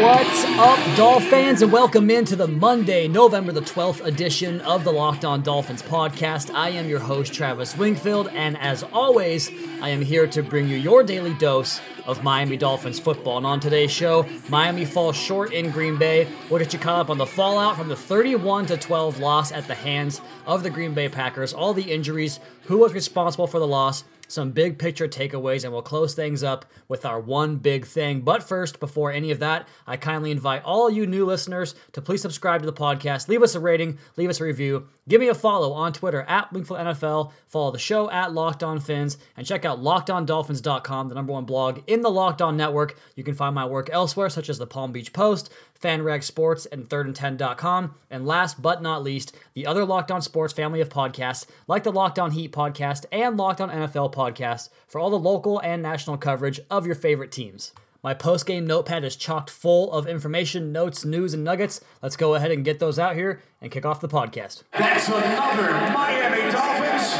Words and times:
What's 0.00 0.44
up, 0.44 0.96
Dolph 0.96 1.24
fans, 1.24 1.60
and 1.60 1.70
welcome 1.70 2.08
into 2.08 2.34
the 2.34 2.48
Monday, 2.48 3.06
November 3.06 3.52
the 3.52 3.60
12th 3.60 4.02
edition 4.02 4.62
of 4.62 4.82
the 4.82 4.90
Locked 4.90 5.26
On 5.26 5.42
Dolphins 5.42 5.82
podcast. 5.82 6.50
I 6.54 6.70
am 6.70 6.88
your 6.88 7.00
host, 7.00 7.34
Travis 7.34 7.76
Wingfield, 7.76 8.28
and 8.28 8.56
as 8.56 8.82
always, 8.82 9.50
I 9.82 9.90
am 9.90 10.00
here 10.00 10.26
to 10.28 10.42
bring 10.42 10.68
you 10.68 10.78
your 10.78 11.02
daily 11.02 11.34
dose 11.34 11.82
of 12.10 12.22
Miami 12.22 12.56
Dolphins 12.56 12.98
football. 12.98 13.38
And 13.38 13.46
on 13.46 13.60
today's 13.60 13.90
show, 13.90 14.26
Miami 14.48 14.84
falls 14.84 15.16
short 15.16 15.52
in 15.52 15.70
Green 15.70 15.96
Bay. 15.96 16.28
We'll 16.48 16.58
get 16.58 16.72
you 16.72 16.78
caught 16.78 17.00
up 17.00 17.10
on 17.10 17.18
the 17.18 17.26
fallout 17.26 17.76
from 17.76 17.88
the 17.88 17.96
31 17.96 18.66
12 18.66 19.18
loss 19.20 19.52
at 19.52 19.66
the 19.66 19.74
hands 19.74 20.20
of 20.46 20.62
the 20.62 20.70
Green 20.70 20.94
Bay 20.94 21.08
Packers, 21.08 21.52
all 21.52 21.72
the 21.72 21.90
injuries, 21.90 22.40
who 22.64 22.78
was 22.78 22.92
responsible 22.94 23.46
for 23.46 23.58
the 23.58 23.66
loss, 23.66 24.04
some 24.28 24.52
big 24.52 24.78
picture 24.78 25.08
takeaways, 25.08 25.64
and 25.64 25.72
we'll 25.72 25.82
close 25.82 26.14
things 26.14 26.42
up 26.42 26.64
with 26.88 27.04
our 27.04 27.18
one 27.18 27.56
big 27.56 27.84
thing. 27.86 28.20
But 28.20 28.42
first, 28.42 28.78
before 28.78 29.10
any 29.10 29.30
of 29.30 29.40
that, 29.40 29.66
I 29.86 29.96
kindly 29.96 30.30
invite 30.30 30.62
all 30.64 30.88
you 30.88 31.06
new 31.06 31.26
listeners 31.26 31.74
to 31.92 32.00
please 32.00 32.22
subscribe 32.22 32.60
to 32.60 32.66
the 32.66 32.72
podcast, 32.72 33.28
leave 33.28 33.42
us 33.42 33.54
a 33.54 33.60
rating, 33.60 33.98
leave 34.16 34.30
us 34.30 34.40
a 34.40 34.44
review, 34.44 34.88
give 35.10 35.20
me 35.20 35.28
a 35.28 35.34
follow 35.34 35.72
on 35.72 35.92
Twitter 35.92 36.22
at 36.22 36.50
Wingfield 36.52 36.78
NFL, 36.78 37.32
follow 37.48 37.70
the 37.72 37.78
show 37.78 38.08
at 38.10 38.32
Locked 38.32 38.62
On 38.62 38.80
Fins, 38.80 39.18
and 39.36 39.46
check 39.46 39.64
out 39.64 39.82
LockedOnDolphins.com, 39.82 41.08
the 41.08 41.14
number 41.14 41.32
one 41.32 41.44
blog 41.44 41.80
in 41.86 42.00
the 42.00 42.10
Locked 42.10 42.40
On 42.40 42.56
Network. 42.56 42.96
You 43.16 43.24
can 43.24 43.34
find 43.34 43.54
my 43.54 43.66
work 43.66 43.90
elsewhere, 43.92 44.30
such 44.30 44.48
as 44.48 44.58
the 44.58 44.66
Palm 44.66 44.92
Beach 44.92 45.12
Post, 45.12 45.52
FanRag 45.78 46.22
Sports, 46.22 46.64
and 46.64 46.88
ThirdAnd10.com. 46.88 47.94
And 48.08 48.26
last 48.26 48.62
but 48.62 48.80
not 48.80 49.02
least, 49.02 49.36
the 49.54 49.66
other 49.66 49.84
Locked 49.84 50.12
On 50.12 50.22
Sports 50.22 50.52
family 50.52 50.80
of 50.80 50.88
podcasts, 50.88 51.46
like 51.66 51.82
the 51.82 51.92
Locked 51.92 52.18
On 52.18 52.30
Heat 52.30 52.52
podcast 52.52 53.04
and 53.10 53.36
Locked 53.36 53.60
On 53.60 53.68
NFL 53.68 54.14
podcast, 54.14 54.68
for 54.86 55.00
all 55.00 55.10
the 55.10 55.18
local 55.18 55.58
and 55.58 55.82
national 55.82 56.16
coverage 56.16 56.60
of 56.70 56.86
your 56.86 56.94
favorite 56.94 57.32
teams. 57.32 57.72
My 58.02 58.14
post-game 58.14 58.66
notepad 58.66 59.04
is 59.04 59.14
chocked 59.14 59.50
full 59.50 59.92
of 59.92 60.06
information, 60.06 60.72
notes, 60.72 61.04
news, 61.04 61.34
and 61.34 61.44
nuggets. 61.44 61.82
Let's 62.00 62.16
go 62.16 62.34
ahead 62.34 62.50
and 62.50 62.64
get 62.64 62.78
those 62.78 62.98
out 62.98 63.14
here 63.14 63.42
and 63.60 63.70
kick 63.70 63.84
off 63.84 64.00
the 64.00 64.08
podcast. 64.08 64.62
That's 64.72 65.06
another 65.08 65.70
Miami 65.92 66.50
Dolphins. 66.50 67.12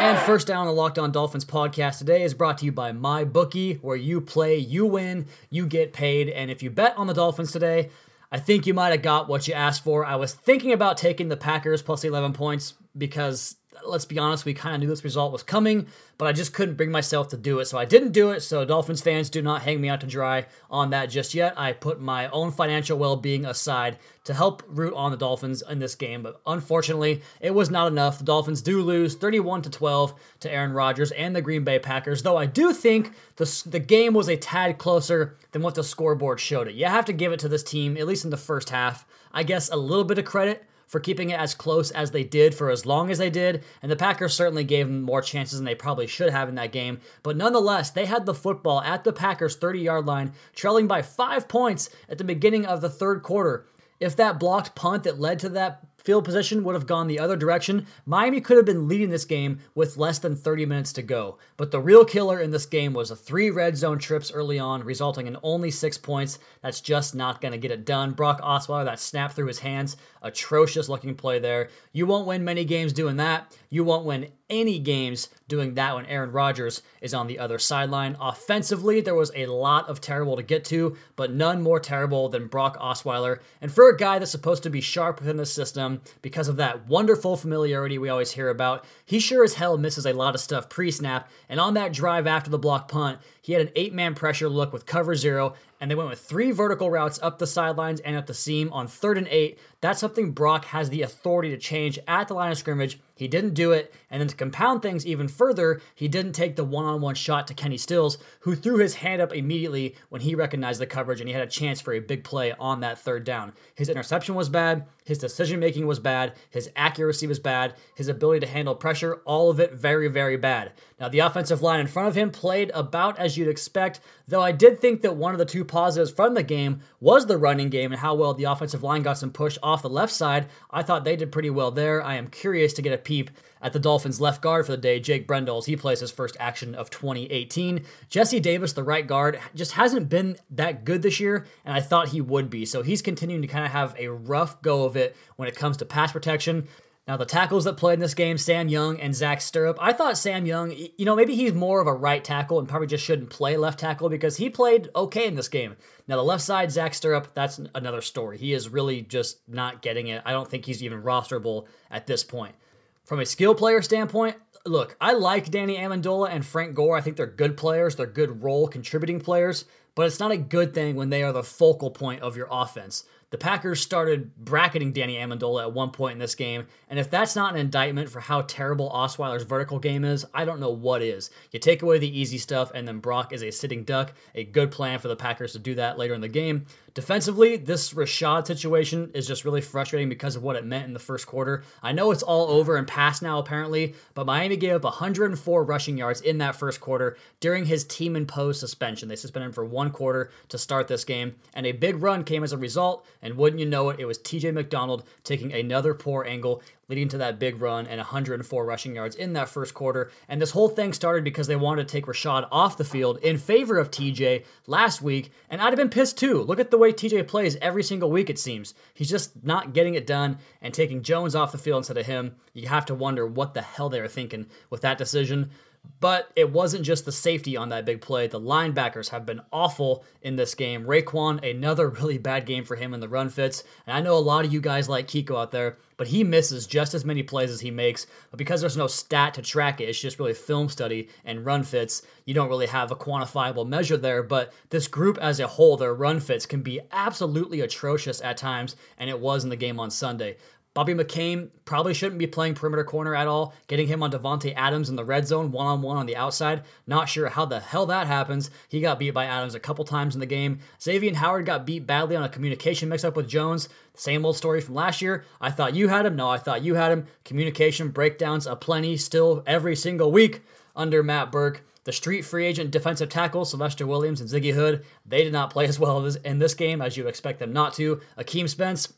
And 0.00 0.18
first 0.20 0.46
down 0.46 0.60
on 0.60 0.66
the 0.68 0.72
Locked 0.72 0.98
On 0.98 1.12
Dolphins 1.12 1.44
podcast 1.44 1.98
today 1.98 2.22
is 2.22 2.32
brought 2.32 2.56
to 2.58 2.64
you 2.64 2.72
by 2.72 2.92
MyBookie, 2.92 3.82
where 3.82 3.94
you 3.96 4.22
play, 4.22 4.56
you 4.56 4.86
win, 4.86 5.26
you 5.50 5.66
get 5.66 5.92
paid. 5.92 6.30
And 6.30 6.50
if 6.50 6.62
you 6.62 6.70
bet 6.70 6.96
on 6.96 7.06
the 7.06 7.12
Dolphins 7.12 7.52
today, 7.52 7.90
I 8.32 8.38
think 8.38 8.66
you 8.66 8.72
might 8.72 8.88
have 8.88 9.02
got 9.02 9.28
what 9.28 9.46
you 9.46 9.52
asked 9.52 9.84
for. 9.84 10.06
I 10.06 10.16
was 10.16 10.32
thinking 10.32 10.72
about 10.72 10.96
taking 10.96 11.28
the 11.28 11.36
Packers 11.36 11.82
plus 11.82 12.04
11 12.04 12.32
points 12.32 12.72
because 12.96 13.56
let's 13.86 14.04
be 14.04 14.18
honest, 14.18 14.44
we 14.44 14.54
kind 14.54 14.74
of 14.74 14.80
knew 14.80 14.88
this 14.88 15.04
result 15.04 15.32
was 15.32 15.42
coming, 15.42 15.86
but 16.18 16.26
I 16.26 16.32
just 16.32 16.52
couldn't 16.52 16.76
bring 16.76 16.90
myself 16.90 17.28
to 17.28 17.36
do 17.36 17.58
it. 17.60 17.66
So 17.66 17.78
I 17.78 17.84
didn't 17.84 18.12
do 18.12 18.30
it. 18.30 18.40
So 18.40 18.64
Dolphins 18.64 19.00
fans 19.00 19.30
do 19.30 19.42
not 19.42 19.62
hang 19.62 19.80
me 19.80 19.88
out 19.88 20.00
to 20.00 20.06
dry 20.06 20.46
on 20.70 20.90
that 20.90 21.06
just 21.06 21.34
yet. 21.34 21.54
I 21.58 21.72
put 21.72 22.00
my 22.00 22.28
own 22.28 22.52
financial 22.52 22.98
well 22.98 23.16
being 23.16 23.44
aside 23.44 23.98
to 24.24 24.34
help 24.34 24.62
root 24.68 24.92
on 24.94 25.10
the 25.10 25.16
Dolphins 25.16 25.62
in 25.68 25.78
this 25.78 25.94
game, 25.94 26.22
but 26.22 26.40
unfortunately, 26.46 27.22
it 27.40 27.54
was 27.54 27.70
not 27.70 27.88
enough. 27.88 28.18
The 28.18 28.24
Dolphins 28.24 28.60
do 28.60 28.82
lose 28.82 29.14
31 29.14 29.62
to 29.62 29.70
12 29.70 30.14
to 30.40 30.52
Aaron 30.52 30.72
Rodgers 30.72 31.10
and 31.12 31.34
the 31.34 31.42
Green 31.42 31.64
Bay 31.64 31.78
Packers, 31.78 32.22
though 32.22 32.36
I 32.36 32.46
do 32.46 32.72
think 32.72 33.12
the, 33.36 33.62
the 33.66 33.80
game 33.80 34.12
was 34.12 34.28
a 34.28 34.36
tad 34.36 34.78
closer 34.78 35.36
than 35.52 35.62
what 35.62 35.74
the 35.74 35.82
scoreboard 35.82 36.38
showed 36.38 36.68
it. 36.68 36.74
You 36.74 36.86
have 36.86 37.06
to 37.06 37.12
give 37.12 37.32
it 37.32 37.40
to 37.40 37.48
this 37.48 37.62
team, 37.62 37.96
at 37.96 38.06
least 38.06 38.24
in 38.24 38.30
the 38.30 38.36
first 38.36 38.70
half. 38.70 39.06
I 39.32 39.42
guess 39.42 39.70
a 39.70 39.76
little 39.76 40.04
bit 40.04 40.18
of 40.18 40.24
credit 40.24 40.64
for 40.90 40.98
keeping 40.98 41.30
it 41.30 41.38
as 41.38 41.54
close 41.54 41.92
as 41.92 42.10
they 42.10 42.24
did 42.24 42.52
for 42.52 42.68
as 42.68 42.84
long 42.84 43.12
as 43.12 43.18
they 43.18 43.30
did, 43.30 43.62
and 43.80 43.92
the 43.92 43.96
Packers 43.96 44.34
certainly 44.34 44.64
gave 44.64 44.88
them 44.88 45.02
more 45.02 45.22
chances 45.22 45.56
than 45.56 45.64
they 45.64 45.74
probably 45.76 46.08
should 46.08 46.30
have 46.30 46.48
in 46.48 46.56
that 46.56 46.72
game. 46.72 46.98
But 47.22 47.36
nonetheless, 47.36 47.90
they 47.90 48.06
had 48.06 48.26
the 48.26 48.34
football 48.34 48.82
at 48.82 49.04
the 49.04 49.12
Packers' 49.12 49.54
30 49.54 49.78
yard 49.78 50.06
line, 50.06 50.32
trailing 50.52 50.88
by 50.88 51.02
five 51.02 51.46
points 51.46 51.90
at 52.08 52.18
the 52.18 52.24
beginning 52.24 52.66
of 52.66 52.80
the 52.80 52.90
third 52.90 53.22
quarter. 53.22 53.66
If 54.00 54.16
that 54.16 54.40
blocked 54.40 54.74
punt 54.74 55.04
that 55.04 55.20
led 55.20 55.38
to 55.40 55.48
that 55.50 55.89
field 56.04 56.24
position 56.24 56.64
would 56.64 56.74
have 56.74 56.86
gone 56.86 57.06
the 57.06 57.18
other 57.18 57.36
direction, 57.36 57.86
Miami 58.04 58.40
could 58.40 58.56
have 58.56 58.66
been 58.66 58.88
leading 58.88 59.10
this 59.10 59.24
game 59.24 59.60
with 59.74 59.96
less 59.96 60.18
than 60.18 60.36
30 60.36 60.66
minutes 60.66 60.92
to 60.94 61.02
go. 61.02 61.38
But 61.56 61.70
the 61.70 61.80
real 61.80 62.04
killer 62.04 62.40
in 62.40 62.50
this 62.50 62.66
game 62.66 62.92
was 62.92 63.10
the 63.10 63.16
three 63.16 63.50
red 63.50 63.76
zone 63.76 63.98
trips 63.98 64.32
early 64.32 64.58
on, 64.58 64.82
resulting 64.82 65.26
in 65.26 65.36
only 65.42 65.70
six 65.70 65.98
points. 65.98 66.38
That's 66.62 66.80
just 66.80 67.14
not 67.14 67.40
going 67.40 67.52
to 67.52 67.58
get 67.58 67.70
it 67.70 67.84
done. 67.84 68.12
Brock 68.12 68.40
Osweiler, 68.40 68.84
that 68.84 69.00
snap 69.00 69.32
through 69.32 69.46
his 69.46 69.60
hands, 69.60 69.96
atrocious 70.22 70.88
looking 70.88 71.14
play 71.14 71.38
there. 71.38 71.68
You 71.92 72.06
won't 72.06 72.26
win 72.26 72.44
many 72.44 72.64
games 72.64 72.92
doing 72.92 73.16
that. 73.16 73.56
You 73.68 73.84
won't 73.84 74.04
win 74.06 74.28
any 74.50 74.78
games 74.78 75.30
doing 75.48 75.74
that 75.74 75.94
when 75.94 76.06
Aaron 76.06 76.32
Rodgers 76.32 76.82
is 77.00 77.14
on 77.14 77.26
the 77.26 77.38
other 77.38 77.58
sideline. 77.58 78.16
Offensively, 78.20 79.00
there 79.00 79.14
was 79.14 79.32
a 79.34 79.46
lot 79.46 79.88
of 79.88 80.00
terrible 80.00 80.36
to 80.36 80.42
get 80.42 80.64
to, 80.66 80.96
but 81.16 81.32
none 81.32 81.62
more 81.62 81.80
terrible 81.80 82.28
than 82.28 82.46
Brock 82.46 82.78
Osweiler. 82.78 83.40
And 83.60 83.72
for 83.72 83.88
a 83.88 83.96
guy 83.96 84.18
that's 84.18 84.30
supposed 84.30 84.62
to 84.62 84.70
be 84.70 84.80
sharp 84.80 85.20
within 85.20 85.36
the 85.36 85.46
system 85.46 86.00
because 86.22 86.48
of 86.48 86.56
that 86.56 86.86
wonderful 86.86 87.36
familiarity 87.36 87.98
we 87.98 88.08
always 88.08 88.32
hear 88.32 88.48
about, 88.48 88.84
he 89.04 89.18
sure 89.18 89.44
as 89.44 89.54
hell 89.54 89.78
misses 89.78 90.06
a 90.06 90.12
lot 90.12 90.34
of 90.34 90.40
stuff 90.40 90.68
pre 90.68 90.90
snap. 90.90 91.28
And 91.48 91.58
on 91.58 91.74
that 91.74 91.92
drive 91.92 92.26
after 92.26 92.50
the 92.50 92.58
block 92.58 92.88
punt, 92.88 93.18
he 93.42 93.52
had 93.52 93.62
an 93.62 93.72
eight 93.74 93.92
man 93.92 94.14
pressure 94.14 94.48
look 94.48 94.72
with 94.72 94.86
cover 94.86 95.14
zero, 95.16 95.54
and 95.80 95.90
they 95.90 95.94
went 95.94 96.10
with 96.10 96.20
three 96.20 96.50
vertical 96.50 96.90
routes 96.90 97.18
up 97.22 97.38
the 97.38 97.46
sidelines 97.46 98.00
and 98.00 98.16
up 98.16 98.26
the 98.26 98.34
seam 98.34 98.72
on 98.72 98.86
third 98.86 99.18
and 99.18 99.28
eight. 99.28 99.58
That's 99.80 100.00
something 100.00 100.32
Brock 100.32 100.66
has 100.66 100.90
the 100.90 101.02
authority 101.02 101.50
to 101.50 101.56
change 101.56 101.98
at 102.06 102.28
the 102.28 102.34
line 102.34 102.52
of 102.52 102.58
scrimmage. 102.58 103.00
He 103.14 103.28
didn't 103.28 103.52
do 103.52 103.72
it, 103.72 103.92
and 104.10 104.20
then 104.20 104.28
to 104.28 104.36
compound 104.36 104.80
things 104.80 105.06
even 105.06 105.28
further, 105.28 105.80
he 105.94 106.08
didn't 106.08 106.32
take 106.32 106.56
the 106.56 106.64
one 106.64 106.86
on 106.86 107.02
one 107.02 107.14
shot 107.14 107.46
to 107.48 107.54
Kenny 107.54 107.76
Stills, 107.76 108.16
who 108.40 108.54
threw 108.54 108.78
his 108.78 108.94
hand 108.94 109.20
up 109.20 109.34
immediately 109.34 109.94
when 110.08 110.22
he 110.22 110.34
recognized 110.34 110.80
the 110.80 110.86
coverage 110.86 111.20
and 111.20 111.28
he 111.28 111.34
had 111.34 111.46
a 111.46 111.50
chance 111.50 111.82
for 111.82 111.92
a 111.92 111.98
big 111.98 112.24
play 112.24 112.54
on 112.58 112.80
that 112.80 112.98
third 112.98 113.24
down. 113.24 113.52
His 113.74 113.90
interception 113.90 114.34
was 114.34 114.48
bad, 114.48 114.86
his 115.04 115.18
decision 115.18 115.60
making 115.60 115.86
was 115.86 115.98
bad, 115.98 116.32
his 116.48 116.70
accuracy 116.76 117.26
was 117.26 117.38
bad, 117.38 117.74
his 117.94 118.08
ability 118.08 118.40
to 118.40 118.52
handle 118.52 118.74
pressure, 118.74 119.20
all 119.26 119.50
of 119.50 119.60
it 119.60 119.74
very, 119.74 120.08
very 120.08 120.38
bad. 120.38 120.72
Now, 120.98 121.10
the 121.10 121.18
offensive 121.18 121.60
line 121.60 121.80
in 121.80 121.86
front 121.88 122.08
of 122.08 122.14
him 122.14 122.30
played 122.30 122.70
about 122.72 123.18
as 123.18 123.36
you'd 123.36 123.48
expect, 123.48 124.00
though 124.28 124.42
I 124.42 124.52
did 124.52 124.80
think 124.80 125.02
that 125.02 125.16
one 125.16 125.32
of 125.32 125.38
the 125.38 125.44
two 125.44 125.64
positives 125.64 126.10
from 126.10 126.32
the 126.32 126.42
game 126.42 126.80
was 127.00 127.26
the 127.26 127.36
running 127.36 127.68
game 127.68 127.92
and 127.92 128.00
how 128.00 128.14
well 128.14 128.32
the 128.32 128.44
offensive 128.44 128.82
line 128.82 129.02
got 129.02 129.18
some 129.18 129.30
push 129.30 129.58
off 129.62 129.69
the 129.78 129.88
left 129.88 130.12
side. 130.12 130.48
I 130.70 130.82
thought 130.82 131.04
they 131.04 131.16
did 131.16 131.32
pretty 131.32 131.50
well 131.50 131.70
there. 131.70 132.02
I 132.02 132.16
am 132.16 132.28
curious 132.28 132.72
to 132.74 132.82
get 132.82 132.92
a 132.92 132.98
peep 132.98 133.30
at 133.62 133.72
the 133.72 133.78
Dolphins' 133.78 134.20
left 134.20 134.40
guard 134.40 134.64
for 134.64 134.72
the 134.72 134.78
day, 134.78 135.00
Jake 135.00 135.26
Brendel, 135.26 135.62
he 135.62 135.76
plays 135.76 136.00
his 136.00 136.10
first 136.10 136.36
action 136.40 136.74
of 136.74 136.88
2018. 136.90 137.84
Jesse 138.08 138.40
Davis, 138.40 138.72
the 138.72 138.82
right 138.82 139.06
guard, 139.06 139.38
just 139.54 139.72
hasn't 139.72 140.08
been 140.08 140.36
that 140.50 140.84
good 140.84 141.02
this 141.02 141.20
year, 141.20 141.46
and 141.64 141.74
I 141.74 141.80
thought 141.80 142.08
he 142.08 142.20
would 142.20 142.48
be. 142.48 142.64
So 142.64 142.82
he's 142.82 143.02
continuing 143.02 143.42
to 143.42 143.48
kind 143.48 143.64
of 143.64 143.72
have 143.72 143.94
a 143.98 144.08
rough 144.08 144.62
go 144.62 144.84
of 144.84 144.96
it 144.96 145.14
when 145.36 145.48
it 145.48 145.56
comes 145.56 145.76
to 145.78 145.84
pass 145.84 146.12
protection. 146.12 146.68
Now, 147.10 147.16
the 147.16 147.26
tackles 147.26 147.64
that 147.64 147.76
played 147.76 147.94
in 147.94 147.98
this 147.98 148.14
game, 148.14 148.38
Sam 148.38 148.68
Young 148.68 149.00
and 149.00 149.16
Zach 149.16 149.40
Sterup, 149.40 149.78
I 149.80 149.92
thought 149.92 150.16
Sam 150.16 150.46
Young, 150.46 150.72
you 150.96 151.04
know, 151.04 151.16
maybe 151.16 151.34
he's 151.34 151.52
more 151.52 151.80
of 151.80 151.88
a 151.88 151.92
right 151.92 152.22
tackle 152.22 152.60
and 152.60 152.68
probably 152.68 152.86
just 152.86 153.04
shouldn't 153.04 153.30
play 153.30 153.56
left 153.56 153.80
tackle 153.80 154.08
because 154.08 154.36
he 154.36 154.48
played 154.48 154.90
okay 154.94 155.26
in 155.26 155.34
this 155.34 155.48
game. 155.48 155.74
Now, 156.06 156.14
the 156.14 156.22
left 156.22 156.44
side, 156.44 156.70
Zach 156.70 156.92
Sterup, 156.92 157.34
that's 157.34 157.60
another 157.74 158.00
story. 158.00 158.38
He 158.38 158.52
is 158.52 158.68
really 158.68 159.02
just 159.02 159.40
not 159.48 159.82
getting 159.82 160.06
it. 160.06 160.22
I 160.24 160.30
don't 160.30 160.48
think 160.48 160.66
he's 160.66 160.84
even 160.84 161.02
rosterable 161.02 161.66
at 161.90 162.06
this 162.06 162.22
point. 162.22 162.54
From 163.02 163.18
a 163.18 163.26
skill 163.26 163.56
player 163.56 163.82
standpoint, 163.82 164.36
look, 164.64 164.96
I 165.00 165.12
like 165.12 165.50
Danny 165.50 165.78
Amendola 165.78 166.30
and 166.30 166.46
Frank 166.46 166.76
Gore. 166.76 166.96
I 166.96 167.00
think 167.00 167.16
they're 167.16 167.26
good 167.26 167.56
players, 167.56 167.96
they're 167.96 168.06
good 168.06 168.44
role 168.44 168.68
contributing 168.68 169.18
players, 169.18 169.64
but 169.96 170.06
it's 170.06 170.20
not 170.20 170.30
a 170.30 170.36
good 170.36 170.74
thing 170.74 170.94
when 170.94 171.10
they 171.10 171.24
are 171.24 171.32
the 171.32 171.42
focal 171.42 171.90
point 171.90 172.22
of 172.22 172.36
your 172.36 172.46
offense. 172.52 173.02
The 173.30 173.38
Packers 173.38 173.80
started 173.80 174.36
bracketing 174.36 174.92
Danny 174.92 175.14
Amendola 175.14 175.62
at 175.62 175.72
one 175.72 175.92
point 175.92 176.14
in 176.14 176.18
this 176.18 176.34
game, 176.34 176.66
and 176.88 176.98
if 176.98 177.08
that's 177.08 177.36
not 177.36 177.54
an 177.54 177.60
indictment 177.60 178.10
for 178.10 178.18
how 178.18 178.42
terrible 178.42 178.90
Osweiler's 178.90 179.44
vertical 179.44 179.78
game 179.78 180.04
is, 180.04 180.26
I 180.34 180.44
don't 180.44 180.58
know 180.58 180.70
what 180.70 181.00
is. 181.00 181.30
You 181.52 181.60
take 181.60 181.82
away 181.82 181.98
the 181.98 182.18
easy 182.18 182.38
stuff, 182.38 182.72
and 182.74 182.88
then 182.88 182.98
Brock 182.98 183.32
is 183.32 183.44
a 183.44 183.52
sitting 183.52 183.84
duck. 183.84 184.14
A 184.34 184.42
good 184.42 184.72
plan 184.72 184.98
for 184.98 185.06
the 185.06 185.14
Packers 185.14 185.52
to 185.52 185.60
do 185.60 185.76
that 185.76 185.96
later 185.96 186.12
in 186.12 186.20
the 186.20 186.28
game. 186.28 186.66
Defensively, 186.92 187.56
this 187.56 187.92
Reshad 187.92 188.46
situation 188.46 189.10
is 189.14 189.26
just 189.26 189.44
really 189.44 189.60
frustrating 189.60 190.08
because 190.08 190.34
of 190.34 190.42
what 190.42 190.56
it 190.56 190.64
meant 190.64 190.86
in 190.86 190.92
the 190.92 190.98
first 190.98 191.26
quarter. 191.26 191.62
I 191.82 191.92
know 191.92 192.10
it's 192.10 192.22
all 192.22 192.48
over 192.48 192.76
and 192.76 192.86
past 192.86 193.22
now, 193.22 193.38
apparently, 193.38 193.94
but 194.14 194.26
Miami 194.26 194.56
gave 194.56 194.74
up 194.74 194.84
104 194.84 195.64
rushing 195.64 195.96
yards 195.96 196.20
in 196.20 196.38
that 196.38 196.56
first 196.56 196.80
quarter 196.80 197.16
during 197.38 197.66
his 197.66 197.84
team 197.84 198.16
imposed 198.16 198.58
suspension. 198.58 199.08
They 199.08 199.16
suspended 199.16 199.48
him 199.48 199.52
for 199.52 199.64
one 199.64 199.90
quarter 199.90 200.30
to 200.48 200.58
start 200.58 200.88
this 200.88 201.04
game, 201.04 201.36
and 201.54 201.64
a 201.64 201.72
big 201.72 202.02
run 202.02 202.24
came 202.24 202.42
as 202.42 202.52
a 202.52 202.58
result. 202.58 203.06
And 203.22 203.36
wouldn't 203.36 203.60
you 203.60 203.66
know 203.66 203.90
it, 203.90 204.00
it 204.00 204.06
was 204.06 204.18
TJ 204.18 204.52
McDonald 204.52 205.04
taking 205.22 205.52
another 205.52 205.94
poor 205.94 206.24
angle, 206.24 206.60
leading 206.90 207.08
to 207.08 207.18
that 207.18 207.38
big 207.38 207.62
run 207.62 207.86
and 207.86 207.98
104 207.98 208.64
rushing 208.64 208.96
yards 208.96 209.14
in 209.14 209.32
that 209.32 209.48
first 209.48 209.72
quarter. 209.72 210.10
And 210.28 210.42
this 210.42 210.50
whole 210.50 210.68
thing 210.68 210.92
started 210.92 211.22
because 211.22 211.46
they 211.46 211.56
wanted 211.56 211.86
to 211.86 211.92
take 211.92 212.06
Reshad 212.06 212.48
off 212.50 212.76
the 212.76 212.84
field 212.84 213.18
in 213.18 213.38
favor 213.38 213.78
of 213.78 213.90
TJ 213.90 214.44
last 214.66 215.00
week. 215.00 215.30
And 215.48 215.62
I'd 215.62 215.68
have 215.68 215.76
been 215.76 215.88
pissed 215.88 216.18
too. 216.18 216.42
Look 216.42 216.58
at 216.58 216.72
the 216.72 216.78
way 216.78 216.92
TJ 216.92 217.28
plays 217.28 217.56
every 217.62 217.84
single 217.84 218.10
week, 218.10 218.28
it 218.28 218.38
seems. 218.38 218.74
He's 218.92 219.08
just 219.08 219.44
not 219.44 219.72
getting 219.72 219.94
it 219.94 220.06
done 220.06 220.38
and 220.60 220.74
taking 220.74 221.02
Jones 221.02 221.36
off 221.36 221.52
the 221.52 221.58
field 221.58 221.78
instead 221.78 221.96
of 221.96 222.06
him. 222.06 222.34
You 222.52 222.66
have 222.66 222.86
to 222.86 222.94
wonder 222.94 223.24
what 223.24 223.54
the 223.54 223.62
hell 223.62 223.88
they 223.88 224.00
were 224.00 224.08
thinking 224.08 224.46
with 224.68 224.80
that 224.80 224.98
decision. 224.98 225.50
But 226.00 226.30
it 226.34 226.50
wasn't 226.50 226.84
just 226.84 227.04
the 227.04 227.12
safety 227.12 227.56
on 227.56 227.68
that 227.68 227.84
big 227.84 228.00
play. 228.00 228.26
The 228.26 228.40
linebackers 228.40 229.10
have 229.10 229.26
been 229.26 229.42
awful 229.52 230.04
in 230.22 230.36
this 230.36 230.54
game. 230.54 230.84
Raekwon, 230.84 231.48
another 231.48 231.88
really 232.00 232.16
bad 232.16 232.46
game 232.46 232.64
for 232.64 232.76
him 232.76 232.94
in 232.94 233.00
the 233.00 233.08
run 233.08 233.28
fits. 233.28 233.64
And 233.86 233.96
I 233.96 234.00
know 234.00 234.16
a 234.16 234.18
lot 234.18 234.44
of 234.44 234.52
you 234.52 234.60
guys 234.60 234.88
like 234.88 235.08
Kiko 235.08 235.40
out 235.40 235.52
there, 235.52 235.76
but 235.98 236.08
he 236.08 236.24
misses 236.24 236.66
just 236.66 236.94
as 236.94 237.04
many 237.04 237.22
plays 237.22 237.50
as 237.50 237.60
he 237.60 237.70
makes. 237.70 238.06
But 238.30 238.38
because 238.38 238.62
there's 238.62 238.76
no 238.76 238.86
stat 238.86 239.34
to 239.34 239.42
track 239.42 239.80
it, 239.80 239.88
it's 239.90 240.00
just 240.00 240.18
really 240.18 240.32
film 240.32 240.70
study 240.70 241.08
and 241.24 241.44
run 241.44 241.64
fits. 241.64 242.02
You 242.24 242.32
don't 242.32 242.48
really 242.48 242.66
have 242.68 242.90
a 242.90 242.96
quantifiable 242.96 243.68
measure 243.68 243.98
there. 243.98 244.22
But 244.22 244.54
this 244.70 244.88
group 244.88 245.18
as 245.18 245.38
a 245.38 245.46
whole, 245.46 245.76
their 245.76 245.94
run 245.94 246.20
fits 246.20 246.46
can 246.46 246.62
be 246.62 246.80
absolutely 246.92 247.60
atrocious 247.60 248.22
at 248.22 248.38
times, 248.38 248.76
and 248.96 249.10
it 249.10 249.20
was 249.20 249.44
in 249.44 249.50
the 249.50 249.56
game 249.56 249.78
on 249.78 249.90
Sunday. 249.90 250.38
Bobby 250.72 250.94
McCain 250.94 251.48
probably 251.64 251.92
shouldn't 251.92 252.20
be 252.20 252.28
playing 252.28 252.54
perimeter 252.54 252.84
corner 252.84 253.12
at 253.12 253.26
all. 253.26 253.54
Getting 253.66 253.88
him 253.88 254.04
on 254.04 254.12
Davante 254.12 254.54
Adams 254.56 254.88
in 254.88 254.94
the 254.94 255.04
red 255.04 255.26
zone, 255.26 255.50
one 255.50 255.66
on 255.66 255.82
one 255.82 255.96
on 255.96 256.06
the 256.06 256.14
outside. 256.14 256.62
Not 256.86 257.08
sure 257.08 257.28
how 257.28 257.44
the 257.44 257.58
hell 257.58 257.86
that 257.86 258.06
happens. 258.06 258.52
He 258.68 258.80
got 258.80 259.00
beat 259.00 259.10
by 259.10 259.24
Adams 259.24 259.56
a 259.56 259.60
couple 259.60 259.84
times 259.84 260.14
in 260.14 260.20
the 260.20 260.26
game. 260.26 260.60
Xavier 260.80 261.14
Howard 261.14 261.46
got 261.46 261.66
beat 261.66 261.88
badly 261.88 262.14
on 262.14 262.22
a 262.22 262.28
communication 262.28 262.88
mix 262.88 263.02
up 263.02 263.16
with 263.16 263.28
Jones. 263.28 263.68
Same 263.94 264.24
old 264.24 264.36
story 264.36 264.60
from 264.60 264.76
last 264.76 265.02
year. 265.02 265.24
I 265.40 265.50
thought 265.50 265.74
you 265.74 265.88
had 265.88 266.06
him. 266.06 266.14
No, 266.14 266.28
I 266.28 266.38
thought 266.38 266.62
you 266.62 266.76
had 266.76 266.92
him. 266.92 267.06
Communication 267.24 267.88
breakdowns 267.88 268.46
aplenty 268.46 268.96
still 268.96 269.42
every 269.48 269.74
single 269.74 270.12
week 270.12 270.42
under 270.76 271.02
Matt 271.02 271.32
Burke. 271.32 271.64
The 271.84 271.92
street 271.92 272.22
free 272.22 272.44
agent 272.44 272.70
defensive 272.70 273.08
tackle, 273.08 273.44
Sylvester 273.44 273.86
Williams 273.86 274.20
and 274.20 274.28
Ziggy 274.28 274.52
Hood, 274.52 274.84
they 275.06 275.24
did 275.24 275.32
not 275.32 275.50
play 275.50 275.64
as 275.66 275.78
well 275.78 276.04
in 276.04 276.38
this 276.38 276.54
game 276.54 276.82
as 276.82 276.96
you 276.96 277.08
expect 277.08 277.38
them 277.38 277.52
not 277.52 277.72
to. 277.74 278.00
Akeem 278.18 278.48
Spence, 278.48 278.92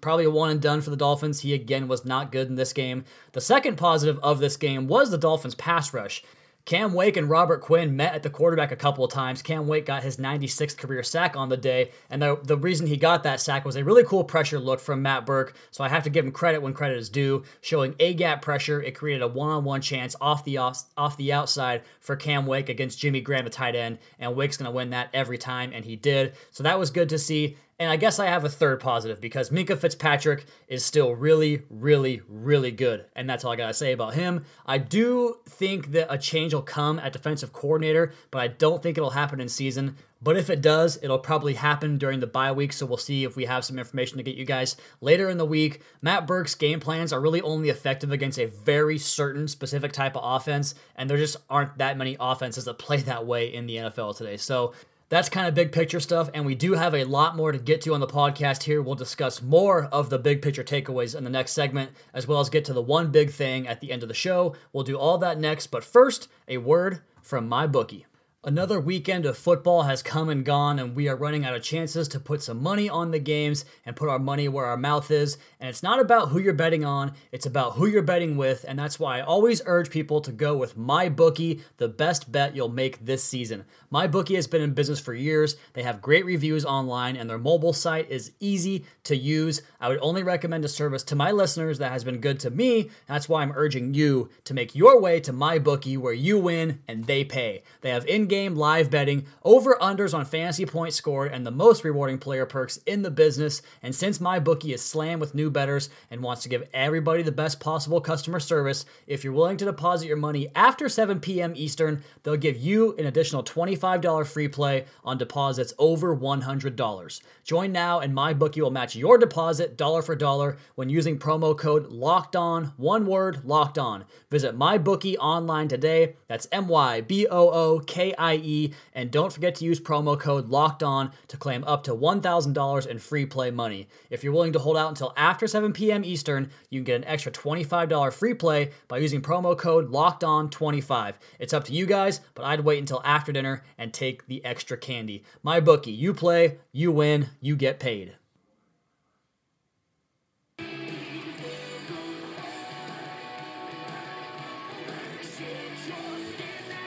probably 0.00 0.24
a 0.24 0.30
one 0.30 0.50
and 0.50 0.62
done 0.62 0.80
for 0.82 0.90
the 0.90 0.96
Dolphins. 0.96 1.40
He 1.40 1.52
again 1.52 1.88
was 1.88 2.04
not 2.04 2.30
good 2.30 2.48
in 2.48 2.54
this 2.54 2.72
game. 2.72 3.04
The 3.32 3.40
second 3.40 3.76
positive 3.76 4.20
of 4.22 4.38
this 4.38 4.56
game 4.56 4.86
was 4.86 5.10
the 5.10 5.18
Dolphins' 5.18 5.56
pass 5.56 5.92
rush. 5.92 6.22
Cam 6.64 6.92
Wake 6.92 7.16
and 7.16 7.28
Robert 7.28 7.60
Quinn 7.60 7.96
met 7.96 8.14
at 8.14 8.22
the 8.22 8.30
quarterback 8.30 8.70
a 8.70 8.76
couple 8.76 9.04
of 9.04 9.10
times. 9.10 9.42
Cam 9.42 9.66
Wake 9.66 9.84
got 9.84 10.04
his 10.04 10.16
96th 10.16 10.76
career 10.76 11.02
sack 11.02 11.36
on 11.36 11.48
the 11.48 11.56
day, 11.56 11.90
and 12.08 12.22
the, 12.22 12.38
the 12.42 12.56
reason 12.56 12.86
he 12.86 12.96
got 12.96 13.24
that 13.24 13.40
sack 13.40 13.64
was 13.64 13.74
a 13.74 13.84
really 13.84 14.04
cool 14.04 14.22
pressure 14.22 14.60
look 14.60 14.78
from 14.78 15.02
Matt 15.02 15.26
Burke. 15.26 15.56
So 15.72 15.82
I 15.82 15.88
have 15.88 16.04
to 16.04 16.10
give 16.10 16.24
him 16.24 16.30
credit 16.30 16.62
when 16.62 16.72
credit 16.72 16.98
is 16.98 17.08
due. 17.08 17.42
Showing 17.60 17.96
A 17.98 18.14
gap 18.14 18.42
pressure, 18.42 18.80
it 18.80 18.94
created 18.94 19.22
a 19.22 19.28
one-on-one 19.28 19.80
chance 19.80 20.14
off 20.20 20.44
the 20.44 20.58
off, 20.58 20.84
off 20.96 21.16
the 21.16 21.32
outside 21.32 21.82
for 21.98 22.14
Cam 22.14 22.46
Wake 22.46 22.68
against 22.68 23.00
Jimmy 23.00 23.20
Graham, 23.20 23.44
the 23.44 23.50
tight 23.50 23.74
end, 23.74 23.98
and 24.20 24.36
Wake's 24.36 24.56
going 24.56 24.70
to 24.70 24.76
win 24.76 24.90
that 24.90 25.10
every 25.12 25.38
time, 25.38 25.72
and 25.74 25.84
he 25.84 25.96
did. 25.96 26.34
So 26.52 26.62
that 26.62 26.78
was 26.78 26.90
good 26.90 27.08
to 27.08 27.18
see. 27.18 27.56
And 27.78 27.90
I 27.90 27.96
guess 27.96 28.20
I 28.20 28.26
have 28.26 28.44
a 28.44 28.48
third 28.48 28.80
positive 28.80 29.20
because 29.20 29.50
Minkah 29.50 29.78
Fitzpatrick 29.78 30.44
is 30.68 30.84
still 30.84 31.14
really, 31.14 31.62
really, 31.68 32.22
really 32.28 32.70
good. 32.70 33.06
And 33.16 33.28
that's 33.28 33.44
all 33.44 33.52
I 33.52 33.56
got 33.56 33.68
to 33.68 33.74
say 33.74 33.92
about 33.92 34.14
him. 34.14 34.44
I 34.64 34.78
do 34.78 35.38
think 35.48 35.90
that 35.92 36.06
a 36.08 36.16
change 36.16 36.54
will 36.54 36.62
come 36.62 36.98
at 37.00 37.12
defensive 37.12 37.52
coordinator, 37.52 38.12
but 38.30 38.40
I 38.40 38.48
don't 38.48 38.82
think 38.82 38.96
it'll 38.96 39.10
happen 39.10 39.40
in 39.40 39.48
season. 39.48 39.96
But 40.22 40.36
if 40.36 40.48
it 40.48 40.62
does, 40.62 41.00
it'll 41.02 41.18
probably 41.18 41.54
happen 41.54 41.98
during 41.98 42.20
the 42.20 42.28
bye 42.28 42.52
week. 42.52 42.72
So 42.72 42.86
we'll 42.86 42.96
see 42.96 43.24
if 43.24 43.34
we 43.34 43.46
have 43.46 43.64
some 43.64 43.78
information 43.78 44.18
to 44.18 44.22
get 44.22 44.36
you 44.36 44.44
guys 44.44 44.76
later 45.00 45.28
in 45.28 45.38
the 45.38 45.44
week. 45.44 45.82
Matt 46.00 46.28
Burke's 46.28 46.54
game 46.54 46.78
plans 46.78 47.12
are 47.12 47.20
really 47.20 47.42
only 47.42 47.70
effective 47.70 48.12
against 48.12 48.38
a 48.38 48.46
very 48.46 48.98
certain 48.98 49.48
specific 49.48 49.90
type 49.90 50.16
of 50.16 50.22
offense. 50.24 50.76
And 50.94 51.10
there 51.10 51.18
just 51.18 51.38
aren't 51.50 51.78
that 51.78 51.98
many 51.98 52.16
offenses 52.20 52.66
that 52.66 52.78
play 52.78 52.98
that 52.98 53.26
way 53.26 53.52
in 53.52 53.66
the 53.66 53.76
NFL 53.76 54.16
today. 54.16 54.36
So 54.36 54.74
that's 55.12 55.28
kind 55.28 55.46
of 55.46 55.52
big 55.52 55.72
picture 55.72 56.00
stuff, 56.00 56.30
and 56.32 56.46
we 56.46 56.54
do 56.54 56.72
have 56.72 56.94
a 56.94 57.04
lot 57.04 57.36
more 57.36 57.52
to 57.52 57.58
get 57.58 57.82
to 57.82 57.92
on 57.92 58.00
the 58.00 58.06
podcast 58.06 58.62
here. 58.62 58.80
We'll 58.80 58.94
discuss 58.94 59.42
more 59.42 59.84
of 59.92 60.08
the 60.08 60.18
big 60.18 60.40
picture 60.40 60.64
takeaways 60.64 61.14
in 61.14 61.22
the 61.22 61.28
next 61.28 61.52
segment, 61.52 61.90
as 62.14 62.26
well 62.26 62.40
as 62.40 62.48
get 62.48 62.64
to 62.64 62.72
the 62.72 62.80
one 62.80 63.10
big 63.10 63.30
thing 63.30 63.68
at 63.68 63.82
the 63.82 63.92
end 63.92 64.02
of 64.02 64.08
the 64.08 64.14
show. 64.14 64.54
We'll 64.72 64.84
do 64.84 64.96
all 64.96 65.18
that 65.18 65.38
next, 65.38 65.66
but 65.66 65.84
first, 65.84 66.28
a 66.48 66.56
word 66.56 67.02
from 67.20 67.46
my 67.46 67.66
bookie. 67.66 68.06
Another 68.44 68.80
weekend 68.80 69.24
of 69.24 69.38
football 69.38 69.84
has 69.84 70.02
come 70.02 70.28
and 70.28 70.44
gone, 70.44 70.80
and 70.80 70.96
we 70.96 71.08
are 71.08 71.14
running 71.14 71.44
out 71.44 71.54
of 71.54 71.62
chances 71.62 72.08
to 72.08 72.18
put 72.18 72.42
some 72.42 72.60
money 72.60 72.88
on 72.88 73.12
the 73.12 73.20
games 73.20 73.64
and 73.86 73.94
put 73.94 74.08
our 74.08 74.18
money 74.18 74.48
where 74.48 74.66
our 74.66 74.76
mouth 74.76 75.12
is. 75.12 75.38
And 75.60 75.68
it's 75.68 75.84
not 75.84 76.00
about 76.00 76.30
who 76.30 76.40
you're 76.40 76.52
betting 76.52 76.84
on, 76.84 77.12
it's 77.30 77.46
about 77.46 77.74
who 77.74 77.86
you're 77.86 78.02
betting 78.02 78.36
with. 78.36 78.64
And 78.66 78.76
that's 78.76 78.98
why 78.98 79.18
I 79.18 79.22
always 79.22 79.62
urge 79.64 79.90
people 79.90 80.20
to 80.22 80.32
go 80.32 80.56
with 80.56 80.76
MyBookie, 80.76 81.60
the 81.76 81.86
best 81.86 82.32
bet 82.32 82.56
you'll 82.56 82.68
make 82.68 83.06
this 83.06 83.22
season. 83.22 83.64
MyBookie 83.92 84.34
has 84.34 84.48
been 84.48 84.60
in 84.60 84.74
business 84.74 84.98
for 84.98 85.14
years. 85.14 85.54
They 85.74 85.84
have 85.84 86.02
great 86.02 86.24
reviews 86.24 86.64
online, 86.64 87.14
and 87.14 87.30
their 87.30 87.38
mobile 87.38 87.72
site 87.72 88.10
is 88.10 88.32
easy 88.40 88.84
to 89.04 89.14
use. 89.14 89.62
I 89.80 89.88
would 89.88 90.00
only 90.02 90.24
recommend 90.24 90.64
a 90.64 90.68
service 90.68 91.04
to 91.04 91.14
my 91.14 91.30
listeners 91.30 91.78
that 91.78 91.92
has 91.92 92.02
been 92.02 92.18
good 92.18 92.40
to 92.40 92.50
me. 92.50 92.90
That's 93.06 93.28
why 93.28 93.42
I'm 93.42 93.52
urging 93.54 93.94
you 93.94 94.30
to 94.46 94.54
make 94.54 94.74
your 94.74 95.00
way 95.00 95.20
to 95.20 95.32
MyBookie, 95.32 95.96
where 95.96 96.12
you 96.12 96.40
win 96.40 96.80
and 96.88 97.04
they 97.04 97.22
pay. 97.22 97.62
They 97.82 97.90
have 97.90 98.04
in 98.06 98.31
game 98.32 98.56
live 98.56 98.90
betting, 98.90 99.26
over 99.44 99.76
unders 99.78 100.14
on 100.14 100.24
fantasy 100.24 100.64
points 100.64 100.96
scored, 100.96 101.30
and 101.30 101.44
the 101.44 101.50
most 101.50 101.84
rewarding 101.84 102.16
player 102.16 102.46
perks 102.46 102.78
in 102.86 103.02
the 103.02 103.10
business. 103.10 103.60
And 103.82 103.94
since 103.94 104.22
my 104.22 104.38
bookie 104.38 104.72
is 104.72 104.80
slammed 104.82 105.20
with 105.20 105.34
new 105.34 105.50
bettors 105.50 105.90
and 106.10 106.22
wants 106.22 106.42
to 106.42 106.48
give 106.48 106.66
everybody 106.72 107.22
the 107.22 107.30
best 107.30 107.60
possible 107.60 108.00
customer 108.00 108.40
service, 108.40 108.86
if 109.06 109.22
you're 109.22 109.34
willing 109.34 109.58
to 109.58 109.66
deposit 109.66 110.06
your 110.06 110.16
money 110.16 110.48
after 110.54 110.88
7 110.88 111.20
p.m. 111.20 111.52
Eastern, 111.54 112.02
they'll 112.22 112.38
give 112.38 112.56
you 112.56 112.96
an 112.96 113.04
additional 113.04 113.44
$25 113.44 114.26
free 114.26 114.48
play 114.48 114.86
on 115.04 115.18
deposits 115.18 115.74
over 115.78 116.16
$100. 116.16 117.20
Join 117.44 117.70
now, 117.70 118.00
and 118.00 118.14
my 118.14 118.32
bookie 118.32 118.62
will 118.62 118.70
match 118.70 118.96
your 118.96 119.18
deposit 119.18 119.76
dollar 119.76 120.00
for 120.00 120.16
dollar 120.16 120.56
when 120.74 120.88
using 120.88 121.18
promo 121.18 121.56
code 121.58 121.88
Locked 121.88 122.34
On. 122.34 122.72
One 122.78 123.04
word, 123.04 123.44
Locked 123.44 123.76
On. 123.76 124.06
Visit 124.30 124.56
my 124.56 124.78
bookie 124.78 125.18
online 125.18 125.68
today. 125.68 126.16
That's 126.28 126.48
M 126.50 126.68
Y 126.68 127.02
B 127.02 127.26
O 127.26 127.50
O 127.50 127.80
K 127.80 128.14
I 128.16 128.21
E. 128.30 128.72
And 128.94 129.10
don't 129.10 129.32
forget 129.32 129.54
to 129.56 129.64
use 129.64 129.80
promo 129.80 130.18
code 130.18 130.48
Locked 130.48 130.82
On 130.82 131.10
to 131.28 131.36
claim 131.36 131.64
up 131.64 131.84
to 131.84 131.94
$1,000 131.94 132.86
in 132.86 132.98
free 132.98 133.26
play 133.26 133.50
money. 133.50 133.88
If 134.10 134.22
you're 134.22 134.32
willing 134.32 134.52
to 134.52 134.58
hold 134.58 134.76
out 134.76 134.88
until 134.88 135.12
after 135.16 135.46
7 135.46 135.72
p.m. 135.72 136.04
Eastern, 136.04 136.50
you 136.70 136.80
can 136.80 136.84
get 136.84 136.96
an 136.96 137.04
extra 137.04 137.32
$25 137.32 138.12
free 138.12 138.34
play 138.34 138.70
by 138.88 138.98
using 138.98 139.20
promo 139.20 139.56
code 139.56 139.90
Locked 139.90 140.24
On 140.24 140.48
25. 140.48 141.18
It's 141.38 141.52
up 141.52 141.64
to 141.64 141.72
you 141.72 141.86
guys, 141.86 142.20
but 142.34 142.44
I'd 142.44 142.60
wait 142.60 142.78
until 142.78 143.02
after 143.04 143.32
dinner 143.32 143.64
and 143.78 143.92
take 143.92 144.26
the 144.26 144.44
extra 144.44 144.76
candy. 144.76 145.24
My 145.42 145.60
bookie, 145.60 145.92
you 145.92 146.14
play, 146.14 146.58
you 146.72 146.92
win, 146.92 147.28
you 147.40 147.56
get 147.56 147.80
paid. 147.80 148.14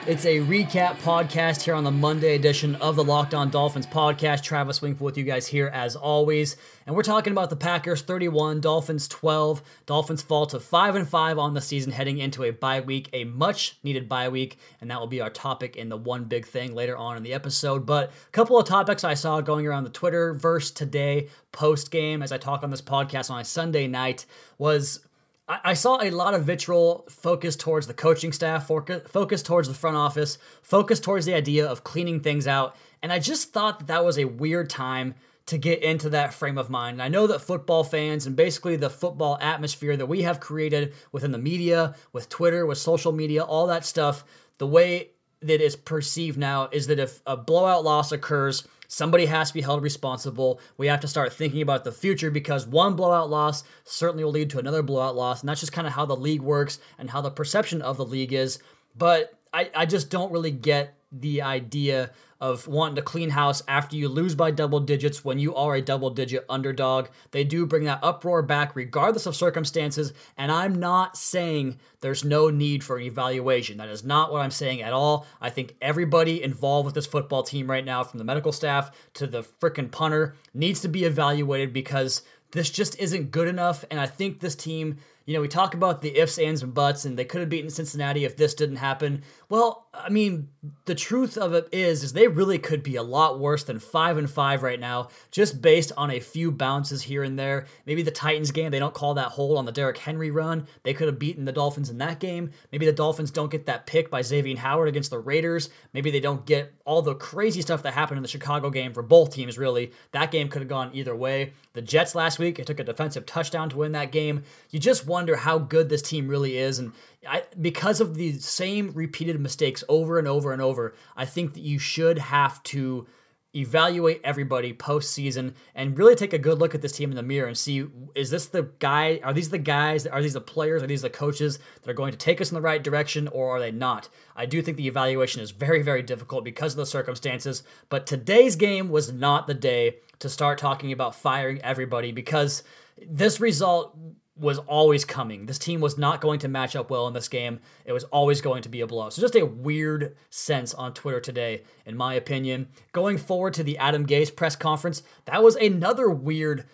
It's 0.06 0.24
a 0.24 0.38
recap 0.38 0.98
podcast 0.98 1.62
here 1.62 1.74
on 1.74 1.82
the 1.82 1.90
Monday 1.90 2.36
edition 2.36 2.76
of 2.76 2.94
the 2.94 3.02
Locked 3.02 3.34
On 3.34 3.50
Dolphins 3.50 3.88
podcast. 3.88 4.44
Travis 4.44 4.80
Wingfield 4.80 5.00
with 5.00 5.18
you 5.18 5.24
guys 5.24 5.48
here 5.48 5.66
as 5.66 5.96
always. 5.96 6.56
And 6.86 6.94
we're 6.94 7.02
talking 7.02 7.32
about 7.32 7.50
the 7.50 7.56
Packers 7.56 8.02
31, 8.02 8.60
Dolphins 8.60 9.08
12. 9.08 9.62
Dolphins 9.84 10.22
fall 10.22 10.46
to 10.46 10.60
5 10.60 10.94
and 10.94 11.08
5 11.08 11.38
on 11.40 11.54
the 11.54 11.60
season 11.60 11.90
heading 11.90 12.18
into 12.18 12.44
a 12.44 12.52
bye 12.52 12.80
week, 12.80 13.08
a 13.12 13.24
much 13.24 13.78
needed 13.82 14.08
bye 14.08 14.28
week, 14.28 14.58
and 14.80 14.88
that 14.92 15.00
will 15.00 15.08
be 15.08 15.20
our 15.20 15.28
topic 15.28 15.74
in 15.74 15.88
the 15.88 15.96
one 15.96 16.22
big 16.22 16.46
thing 16.46 16.72
later 16.72 16.96
on 16.96 17.16
in 17.16 17.24
the 17.24 17.34
episode. 17.34 17.84
But 17.84 18.12
a 18.28 18.30
couple 18.30 18.60
of 18.60 18.64
topics 18.64 19.02
I 19.02 19.14
saw 19.14 19.40
going 19.40 19.66
around 19.66 19.82
the 19.82 19.90
Twitter 19.90 20.34
verse 20.34 20.70
today 20.70 21.30
post 21.50 21.90
game 21.90 22.22
as 22.22 22.30
I 22.30 22.38
talk 22.38 22.62
on 22.62 22.70
this 22.70 22.80
podcast 22.80 23.28
on 23.28 23.40
a 23.40 23.44
Sunday 23.44 23.88
night 23.88 24.24
was 24.56 25.00
I 25.48 25.74
saw 25.74 26.02
a 26.02 26.10
lot 26.10 26.34
of 26.34 26.44
vitriol 26.44 27.06
focused 27.08 27.60
towards 27.60 27.86
the 27.86 27.94
coaching 27.94 28.32
staff, 28.32 28.66
focused 28.66 29.46
towards 29.46 29.68
the 29.68 29.74
front 29.74 29.96
office, 29.96 30.38
focused 30.60 31.04
towards 31.04 31.24
the 31.24 31.34
idea 31.34 31.66
of 31.66 31.84
cleaning 31.84 32.18
things 32.18 32.48
out. 32.48 32.74
And 33.00 33.12
I 33.12 33.20
just 33.20 33.52
thought 33.52 33.78
that 33.78 33.86
that 33.86 34.04
was 34.04 34.18
a 34.18 34.24
weird 34.24 34.68
time 34.68 35.14
to 35.46 35.56
get 35.56 35.84
into 35.84 36.10
that 36.10 36.34
frame 36.34 36.58
of 36.58 36.68
mind. 36.68 36.94
And 36.94 37.02
I 37.02 37.08
know 37.08 37.28
that 37.28 37.40
football 37.40 37.84
fans 37.84 38.26
and 38.26 38.34
basically 38.34 38.74
the 38.74 38.90
football 38.90 39.38
atmosphere 39.40 39.96
that 39.96 40.06
we 40.06 40.22
have 40.22 40.40
created 40.40 40.92
within 41.12 41.30
the 41.30 41.38
media, 41.38 41.94
with 42.12 42.28
Twitter, 42.28 42.66
with 42.66 42.78
social 42.78 43.12
media, 43.12 43.44
all 43.44 43.68
that 43.68 43.84
stuff, 43.84 44.24
the 44.58 44.66
way 44.66 45.10
that 45.42 45.60
is 45.60 45.76
perceived 45.76 46.36
now 46.36 46.68
is 46.72 46.88
that 46.88 46.98
if 46.98 47.20
a 47.24 47.36
blowout 47.36 47.84
loss 47.84 48.10
occurs, 48.10 48.66
Somebody 48.88 49.26
has 49.26 49.48
to 49.48 49.54
be 49.54 49.60
held 49.60 49.82
responsible. 49.82 50.60
We 50.76 50.86
have 50.86 51.00
to 51.00 51.08
start 51.08 51.32
thinking 51.32 51.62
about 51.62 51.84
the 51.84 51.92
future 51.92 52.30
because 52.30 52.66
one 52.66 52.96
blowout 52.96 53.30
loss 53.30 53.64
certainly 53.84 54.24
will 54.24 54.32
lead 54.32 54.50
to 54.50 54.58
another 54.58 54.82
blowout 54.82 55.16
loss. 55.16 55.40
And 55.40 55.48
that's 55.48 55.60
just 55.60 55.72
kind 55.72 55.86
of 55.86 55.92
how 55.94 56.06
the 56.06 56.16
league 56.16 56.42
works 56.42 56.78
and 56.98 57.10
how 57.10 57.20
the 57.20 57.30
perception 57.30 57.82
of 57.82 57.96
the 57.96 58.04
league 58.04 58.32
is. 58.32 58.58
But 58.96 59.34
I, 59.52 59.70
I 59.74 59.86
just 59.86 60.10
don't 60.10 60.32
really 60.32 60.50
get 60.50 60.94
the 61.12 61.42
idea 61.42 62.10
of 62.40 62.66
wanting 62.68 62.96
to 62.96 63.02
clean 63.02 63.30
house 63.30 63.62
after 63.66 63.96
you 63.96 64.08
lose 64.08 64.34
by 64.34 64.50
double 64.50 64.80
digits 64.80 65.24
when 65.24 65.38
you 65.38 65.54
are 65.54 65.74
a 65.74 65.82
double 65.82 66.10
digit 66.10 66.44
underdog. 66.48 67.08
They 67.30 67.44
do 67.44 67.66
bring 67.66 67.84
that 67.84 68.00
uproar 68.02 68.42
back 68.42 68.76
regardless 68.76 69.26
of 69.26 69.36
circumstances, 69.36 70.12
and 70.36 70.52
I'm 70.52 70.78
not 70.78 71.16
saying 71.16 71.78
there's 72.00 72.24
no 72.24 72.50
need 72.50 72.84
for 72.84 72.98
an 72.98 73.04
evaluation. 73.04 73.78
That 73.78 73.88
is 73.88 74.04
not 74.04 74.32
what 74.32 74.42
I'm 74.42 74.50
saying 74.50 74.82
at 74.82 74.92
all. 74.92 75.26
I 75.40 75.50
think 75.50 75.76
everybody 75.80 76.42
involved 76.42 76.86
with 76.86 76.94
this 76.94 77.06
football 77.06 77.42
team 77.42 77.70
right 77.70 77.84
now, 77.84 78.04
from 78.04 78.18
the 78.18 78.24
medical 78.24 78.52
staff 78.52 78.90
to 79.14 79.26
the 79.26 79.42
freaking 79.42 79.90
punter, 79.90 80.34
needs 80.52 80.80
to 80.80 80.88
be 80.88 81.04
evaluated 81.04 81.72
because 81.72 82.22
this 82.52 82.70
just 82.70 82.98
isn't 83.00 83.32
good 83.32 83.48
enough, 83.48 83.84
and 83.90 83.98
I 83.98 84.06
think 84.06 84.40
this 84.40 84.54
team 84.54 84.98
you 85.26 85.34
know, 85.34 85.40
we 85.40 85.48
talk 85.48 85.74
about 85.74 86.02
the 86.02 86.16
ifs, 86.16 86.38
ands, 86.38 86.62
and 86.62 86.72
buts, 86.72 87.04
and 87.04 87.18
they 87.18 87.24
could 87.24 87.40
have 87.40 87.50
beaten 87.50 87.68
Cincinnati 87.68 88.24
if 88.24 88.36
this 88.36 88.54
didn't 88.54 88.76
happen. 88.76 89.22
Well, 89.48 89.88
I 89.92 90.08
mean, 90.08 90.48
the 90.84 90.94
truth 90.94 91.36
of 91.36 91.52
it 91.52 91.68
is, 91.72 92.04
is 92.04 92.12
they 92.12 92.28
really 92.28 92.58
could 92.58 92.82
be 92.82 92.94
a 92.94 93.02
lot 93.02 93.40
worse 93.40 93.64
than 93.64 93.80
five 93.80 94.18
and 94.18 94.30
five 94.30 94.62
right 94.62 94.78
now, 94.78 95.08
just 95.32 95.60
based 95.60 95.90
on 95.96 96.12
a 96.12 96.20
few 96.20 96.52
bounces 96.52 97.02
here 97.02 97.24
and 97.24 97.36
there. 97.36 97.66
Maybe 97.86 98.02
the 98.02 98.10
Titans 98.12 98.52
game, 98.52 98.70
they 98.70 98.78
don't 98.78 98.94
call 98.94 99.14
that 99.14 99.28
hold 99.28 99.58
on 99.58 99.64
the 99.64 99.72
Derrick 99.72 99.98
Henry 99.98 100.30
run. 100.30 100.68
They 100.84 100.94
could 100.94 101.08
have 101.08 101.18
beaten 101.18 101.44
the 101.44 101.52
Dolphins 101.52 101.90
in 101.90 101.98
that 101.98 102.20
game. 102.20 102.50
Maybe 102.70 102.86
the 102.86 102.92
Dolphins 102.92 103.32
don't 103.32 103.50
get 103.50 103.66
that 103.66 103.86
pick 103.86 104.10
by 104.10 104.22
Xavier 104.22 104.56
Howard 104.56 104.88
against 104.88 105.10
the 105.10 105.18
Raiders. 105.18 105.70
Maybe 105.92 106.12
they 106.12 106.20
don't 106.20 106.46
get 106.46 106.72
all 106.84 107.02
the 107.02 107.14
crazy 107.16 107.62
stuff 107.62 107.82
that 107.82 107.94
happened 107.94 108.18
in 108.18 108.22
the 108.22 108.28
Chicago 108.28 108.70
game 108.70 108.92
for 108.92 109.02
both 109.02 109.32
teams, 109.32 109.58
really. 109.58 109.90
That 110.12 110.30
game 110.30 110.48
could 110.48 110.62
have 110.62 110.68
gone 110.68 110.90
either 110.92 111.16
way. 111.16 111.52
The 111.72 111.82
Jets 111.82 112.14
last 112.14 112.38
week, 112.38 112.58
it 112.58 112.66
took 112.66 112.80
a 112.80 112.84
defensive 112.84 113.26
touchdown 113.26 113.70
to 113.70 113.76
win 113.76 113.92
that 113.92 114.12
game. 114.12 114.44
You 114.70 114.78
just 114.78 115.06
wonder 115.16 115.36
how 115.36 115.58
good 115.58 115.88
this 115.88 116.02
team 116.02 116.28
really 116.28 116.58
is. 116.58 116.78
And 116.78 116.92
I, 117.26 117.44
because 117.58 118.02
of 118.02 118.16
the 118.16 118.38
same 118.38 118.92
repeated 118.92 119.40
mistakes 119.40 119.82
over 119.88 120.18
and 120.18 120.28
over 120.28 120.52
and 120.52 120.60
over, 120.60 120.94
I 121.16 121.24
think 121.24 121.54
that 121.54 121.62
you 121.62 121.78
should 121.78 122.18
have 122.18 122.62
to 122.64 123.06
evaluate 123.54 124.20
everybody 124.22 124.74
postseason 124.74 125.54
and 125.74 125.96
really 125.96 126.14
take 126.14 126.34
a 126.34 126.38
good 126.38 126.58
look 126.58 126.74
at 126.74 126.82
this 126.82 126.92
team 126.92 127.08
in 127.08 127.16
the 127.16 127.22
mirror 127.22 127.48
and 127.48 127.56
see 127.56 127.86
is 128.14 128.28
this 128.28 128.48
the 128.48 128.64
guy 128.78 129.18
are 129.24 129.32
these 129.32 129.48
the 129.48 129.56
guys 129.56 130.06
are 130.06 130.20
these 130.20 130.34
the 130.34 130.40
players 130.42 130.82
are 130.82 130.86
these 130.86 131.00
the 131.00 131.08
coaches 131.08 131.58
that 131.80 131.90
are 131.90 131.94
going 131.94 132.12
to 132.12 132.18
take 132.18 132.38
us 132.38 132.50
in 132.50 132.54
the 132.54 132.60
right 132.60 132.84
direction 132.84 133.28
or 133.28 133.56
are 133.56 133.60
they 133.60 133.70
not 133.70 134.10
i 134.34 134.44
do 134.44 134.60
think 134.60 134.76
the 134.76 134.86
evaluation 134.86 135.40
is 135.40 135.52
very 135.52 135.80
very 135.80 136.02
difficult 136.02 136.44
because 136.44 136.74
of 136.74 136.76
the 136.76 136.84
circumstances 136.84 137.62
but 137.88 138.06
today's 138.06 138.56
game 138.56 138.90
was 138.90 139.10
not 139.10 139.46
the 139.46 139.54
day 139.54 139.96
to 140.18 140.28
start 140.28 140.58
talking 140.58 140.92
about 140.92 141.14
firing 141.14 141.58
everybody 141.62 142.12
because 142.12 142.62
this 143.08 143.40
result 143.40 143.96
was 144.38 144.58
always 144.58 145.04
coming. 145.04 145.46
This 145.46 145.58
team 145.58 145.80
was 145.80 145.96
not 145.96 146.20
going 146.20 146.38
to 146.40 146.48
match 146.48 146.76
up 146.76 146.90
well 146.90 147.06
in 147.06 147.14
this 147.14 147.28
game. 147.28 147.60
It 147.84 147.92
was 147.92 148.04
always 148.04 148.40
going 148.40 148.62
to 148.62 148.68
be 148.68 148.80
a 148.80 148.86
blow. 148.86 149.08
So 149.08 149.22
just 149.22 149.34
a 149.34 149.46
weird 149.46 150.14
sense 150.30 150.74
on 150.74 150.92
Twitter 150.92 151.20
today, 151.20 151.62
in 151.86 151.96
my 151.96 152.14
opinion. 152.14 152.68
Going 152.92 153.16
forward 153.16 153.54
to 153.54 153.62
the 153.62 153.78
Adam 153.78 154.06
Gase 154.06 154.34
press 154.34 154.54
conference, 154.54 155.02
that 155.24 155.42
was 155.42 155.56
another 155.56 156.10
weird 156.10 156.66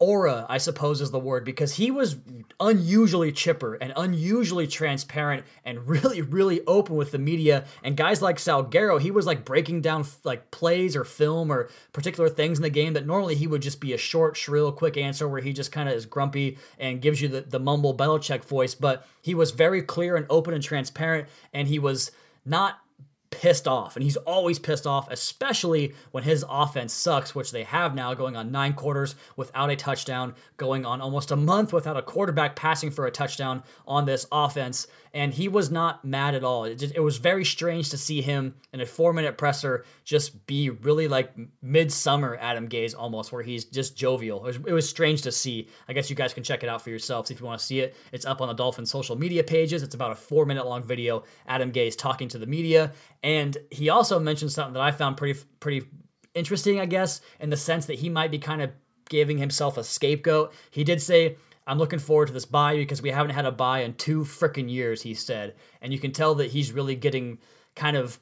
aura, 0.00 0.46
I 0.48 0.58
suppose 0.58 1.00
is 1.00 1.10
the 1.10 1.20
word, 1.20 1.44
because 1.44 1.74
he 1.74 1.90
was 1.90 2.16
unusually 2.58 3.30
chipper 3.30 3.74
and 3.74 3.92
unusually 3.96 4.66
transparent 4.66 5.44
and 5.64 5.86
really, 5.86 6.22
really 6.22 6.62
open 6.66 6.96
with 6.96 7.12
the 7.12 7.18
media. 7.18 7.64
And 7.84 7.96
guys 7.96 8.22
like 8.22 8.38
Salguero, 8.38 8.98
he 9.00 9.10
was 9.10 9.26
like 9.26 9.44
breaking 9.44 9.82
down 9.82 10.06
like 10.24 10.50
plays 10.50 10.96
or 10.96 11.04
film 11.04 11.52
or 11.52 11.68
particular 11.92 12.30
things 12.30 12.58
in 12.58 12.62
the 12.62 12.70
game 12.70 12.94
that 12.94 13.06
normally 13.06 13.34
he 13.34 13.46
would 13.46 13.62
just 13.62 13.80
be 13.80 13.92
a 13.92 13.98
short, 13.98 14.36
shrill, 14.36 14.72
quick 14.72 14.96
answer 14.96 15.28
where 15.28 15.42
he 15.42 15.52
just 15.52 15.70
kind 15.70 15.88
of 15.88 15.94
is 15.94 16.06
grumpy 16.06 16.58
and 16.78 17.02
gives 17.02 17.20
you 17.20 17.28
the, 17.28 17.42
the 17.42 17.60
mumble 17.60 17.94
Belichick 17.94 18.42
voice. 18.44 18.74
But 18.74 19.06
he 19.20 19.34
was 19.34 19.50
very 19.50 19.82
clear 19.82 20.16
and 20.16 20.26
open 20.30 20.54
and 20.54 20.64
transparent, 20.64 21.28
and 21.52 21.68
he 21.68 21.78
was 21.78 22.10
not 22.46 22.80
pissed 23.30 23.68
off, 23.68 23.96
and 23.96 24.02
he's 24.02 24.16
always 24.16 24.58
pissed 24.58 24.86
off, 24.86 25.10
especially 25.10 25.94
when 26.10 26.24
his 26.24 26.44
offense 26.48 26.92
sucks, 26.92 27.34
which 27.34 27.52
they 27.52 27.64
have 27.64 27.94
now, 27.94 28.12
going 28.14 28.36
on 28.36 28.50
nine 28.50 28.72
quarters 28.72 29.14
without 29.36 29.70
a 29.70 29.76
touchdown, 29.76 30.34
going 30.56 30.84
on 30.84 31.00
almost 31.00 31.30
a 31.30 31.36
month 31.36 31.72
without 31.72 31.96
a 31.96 32.02
quarterback 32.02 32.56
passing 32.56 32.90
for 32.90 33.06
a 33.06 33.10
touchdown 33.10 33.62
on 33.86 34.04
this 34.04 34.26
offense 34.32 34.86
and 35.12 35.34
he 35.34 35.48
was 35.48 35.70
not 35.70 36.04
mad 36.04 36.34
at 36.34 36.44
all. 36.44 36.64
It, 36.64 36.76
just, 36.76 36.94
it 36.94 37.00
was 37.00 37.16
very 37.16 37.44
strange 37.44 37.90
to 37.90 37.98
see 37.98 38.20
him 38.20 38.54
in 38.72 38.80
a 38.80 38.86
four 38.86 39.12
minute 39.12 39.36
presser 39.36 39.84
just 40.04 40.46
be 40.46 40.70
really 40.70 41.08
like 41.08 41.32
midsummer 41.62 42.36
Adam 42.40 42.68
Gase 42.68 42.94
almost, 42.96 43.32
where 43.32 43.42
he's 43.42 43.64
just 43.64 43.96
jovial. 43.96 44.38
It 44.46 44.46
was, 44.46 44.56
it 44.56 44.72
was 44.72 44.88
strange 44.88 45.22
to 45.22 45.32
see. 45.32 45.68
I 45.88 45.92
guess 45.92 46.10
you 46.10 46.16
guys 46.16 46.32
can 46.32 46.44
check 46.44 46.62
it 46.62 46.68
out 46.68 46.82
for 46.82 46.90
yourselves 46.90 47.30
if 47.30 47.40
you 47.40 47.46
want 47.46 47.60
to 47.60 47.66
see 47.66 47.80
it. 47.80 47.96
It's 48.12 48.24
up 48.24 48.40
on 48.40 48.48
the 48.48 48.54
Dolphins 48.54 48.90
social 48.90 49.16
media 49.16 49.42
pages. 49.42 49.82
It's 49.82 49.94
about 49.94 50.12
a 50.12 50.16
four 50.16 50.46
minute 50.46 50.66
long 50.66 50.82
video. 50.82 51.24
Adam 51.46 51.72
Gase 51.72 51.96
talking 51.96 52.28
to 52.28 52.38
the 52.38 52.46
media, 52.46 52.92
and 53.22 53.56
he 53.70 53.88
also 53.88 54.18
mentioned 54.18 54.52
something 54.52 54.74
that 54.74 54.82
I 54.82 54.92
found 54.92 55.16
pretty 55.16 55.40
pretty 55.60 55.86
interesting, 56.34 56.80
I 56.80 56.86
guess, 56.86 57.20
in 57.38 57.50
the 57.50 57.56
sense 57.56 57.86
that 57.86 57.98
he 57.98 58.08
might 58.08 58.30
be 58.30 58.38
kind 58.38 58.62
of 58.62 58.70
giving 59.08 59.38
himself 59.38 59.76
a 59.76 59.84
scapegoat. 59.84 60.52
He 60.70 60.84
did 60.84 61.02
say 61.02 61.36
I'm 61.66 61.78
looking 61.78 61.98
forward 61.98 62.26
to 62.26 62.32
this 62.32 62.46
bye 62.46 62.76
because 62.76 63.02
we 63.02 63.10
haven't 63.10 63.34
had 63.34 63.46
a 63.46 63.52
bye 63.52 63.80
in 63.80 63.94
two 63.94 64.22
freaking 64.22 64.70
years, 64.70 65.02
he 65.02 65.14
said. 65.14 65.54
And 65.80 65.92
you 65.92 65.98
can 65.98 66.12
tell 66.12 66.34
that 66.36 66.50
he's 66.50 66.72
really 66.72 66.96
getting 66.96 67.38
kind 67.76 67.96
of 67.96 68.18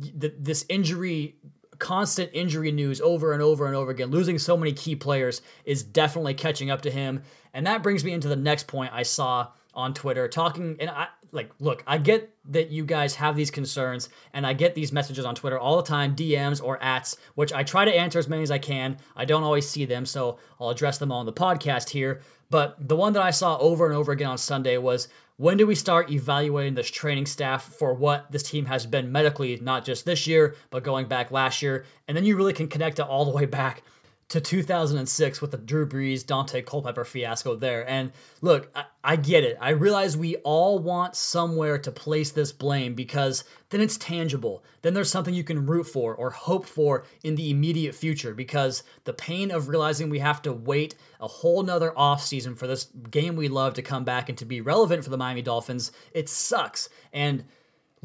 th- 0.00 0.34
this 0.38 0.64
injury, 0.68 1.36
constant 1.78 2.30
injury 2.32 2.72
news 2.72 3.00
over 3.00 3.32
and 3.32 3.42
over 3.42 3.66
and 3.66 3.74
over 3.74 3.90
again. 3.90 4.10
Losing 4.10 4.38
so 4.38 4.56
many 4.56 4.72
key 4.72 4.96
players 4.96 5.42
is 5.64 5.82
definitely 5.82 6.34
catching 6.34 6.70
up 6.70 6.82
to 6.82 6.90
him. 6.90 7.22
And 7.52 7.66
that 7.66 7.82
brings 7.82 8.04
me 8.04 8.12
into 8.12 8.28
the 8.28 8.36
next 8.36 8.66
point 8.66 8.92
I 8.94 9.02
saw 9.02 9.48
on 9.74 9.92
Twitter 9.92 10.28
talking. 10.28 10.76
And 10.80 10.88
I, 10.88 11.08
like, 11.32 11.50
look, 11.60 11.82
I 11.86 11.98
get 11.98 12.34
that 12.50 12.70
you 12.70 12.84
guys 12.84 13.16
have 13.16 13.36
these 13.36 13.50
concerns, 13.50 14.08
and 14.32 14.46
I 14.46 14.52
get 14.52 14.74
these 14.74 14.92
messages 14.92 15.24
on 15.24 15.34
Twitter 15.34 15.58
all 15.58 15.76
the 15.76 15.82
time, 15.82 16.14
DMs 16.14 16.62
or 16.62 16.82
ats, 16.82 17.16
which 17.34 17.52
I 17.52 17.62
try 17.62 17.84
to 17.84 17.94
answer 17.94 18.18
as 18.18 18.28
many 18.28 18.42
as 18.42 18.50
I 18.50 18.58
can. 18.58 18.98
I 19.14 19.24
don't 19.24 19.42
always 19.42 19.68
see 19.68 19.84
them, 19.84 20.06
so 20.06 20.38
I'll 20.60 20.70
address 20.70 20.98
them 20.98 21.12
on 21.12 21.26
the 21.26 21.32
podcast 21.32 21.90
here. 21.90 22.20
But 22.50 22.88
the 22.88 22.96
one 22.96 23.12
that 23.14 23.22
I 23.22 23.30
saw 23.30 23.58
over 23.58 23.86
and 23.86 23.94
over 23.94 24.12
again 24.12 24.28
on 24.28 24.38
Sunday 24.38 24.78
was 24.78 25.08
when 25.36 25.58
do 25.58 25.66
we 25.66 25.74
start 25.74 26.10
evaluating 26.10 26.74
this 26.74 26.90
training 26.90 27.26
staff 27.26 27.64
for 27.64 27.92
what 27.92 28.32
this 28.32 28.42
team 28.42 28.66
has 28.66 28.86
been 28.86 29.12
medically, 29.12 29.58
not 29.60 29.84
just 29.84 30.06
this 30.06 30.26
year, 30.26 30.54
but 30.70 30.82
going 30.82 31.08
back 31.08 31.30
last 31.30 31.60
year? 31.60 31.84
And 32.08 32.16
then 32.16 32.24
you 32.24 32.36
really 32.36 32.54
can 32.54 32.68
connect 32.68 32.98
it 32.98 33.02
all 33.02 33.24
the 33.24 33.32
way 33.32 33.44
back 33.44 33.82
to 34.28 34.40
2006 34.40 35.40
with 35.40 35.52
the 35.52 35.56
Drew 35.56 35.86
Brees, 35.86 36.24
Daunte 36.24 36.64
Culpepper 36.66 37.04
fiasco 37.04 37.54
there. 37.54 37.88
And 37.88 38.10
look, 38.40 38.70
I, 38.74 38.84
I, 39.04 39.16
get 39.16 39.44
it. 39.44 39.56
I 39.60 39.70
realize 39.70 40.16
we 40.16 40.36
all 40.36 40.80
want 40.80 41.14
somewhere 41.14 41.78
to 41.78 41.92
place 41.92 42.32
this 42.32 42.50
blame 42.50 42.94
because 42.94 43.44
then 43.70 43.80
it's 43.80 43.96
tangible. 43.96 44.64
Then 44.82 44.94
there's 44.94 45.10
something 45.10 45.32
you 45.32 45.44
can 45.44 45.66
root 45.66 45.84
for 45.84 46.12
or 46.12 46.30
hope 46.30 46.66
for 46.66 47.04
in 47.22 47.36
the 47.36 47.50
immediate 47.50 47.94
future 47.94 48.34
because 48.34 48.82
the 49.04 49.12
pain 49.12 49.52
of 49.52 49.68
realizing 49.68 50.10
we 50.10 50.18
have 50.18 50.42
to 50.42 50.52
wait 50.52 50.96
a 51.20 51.28
whole 51.28 51.62
nother 51.62 51.92
offseason 51.96 52.56
for 52.56 52.66
this 52.66 52.86
game 53.10 53.36
we 53.36 53.46
love 53.46 53.74
to 53.74 53.82
come 53.82 54.04
back 54.04 54.28
and 54.28 54.36
to 54.38 54.44
be 54.44 54.60
relevant 54.60 55.04
for 55.04 55.10
the 55.10 55.16
Miami 55.16 55.42
Dolphins, 55.42 55.92
it 56.12 56.28
sucks. 56.28 56.88
And 57.12 57.44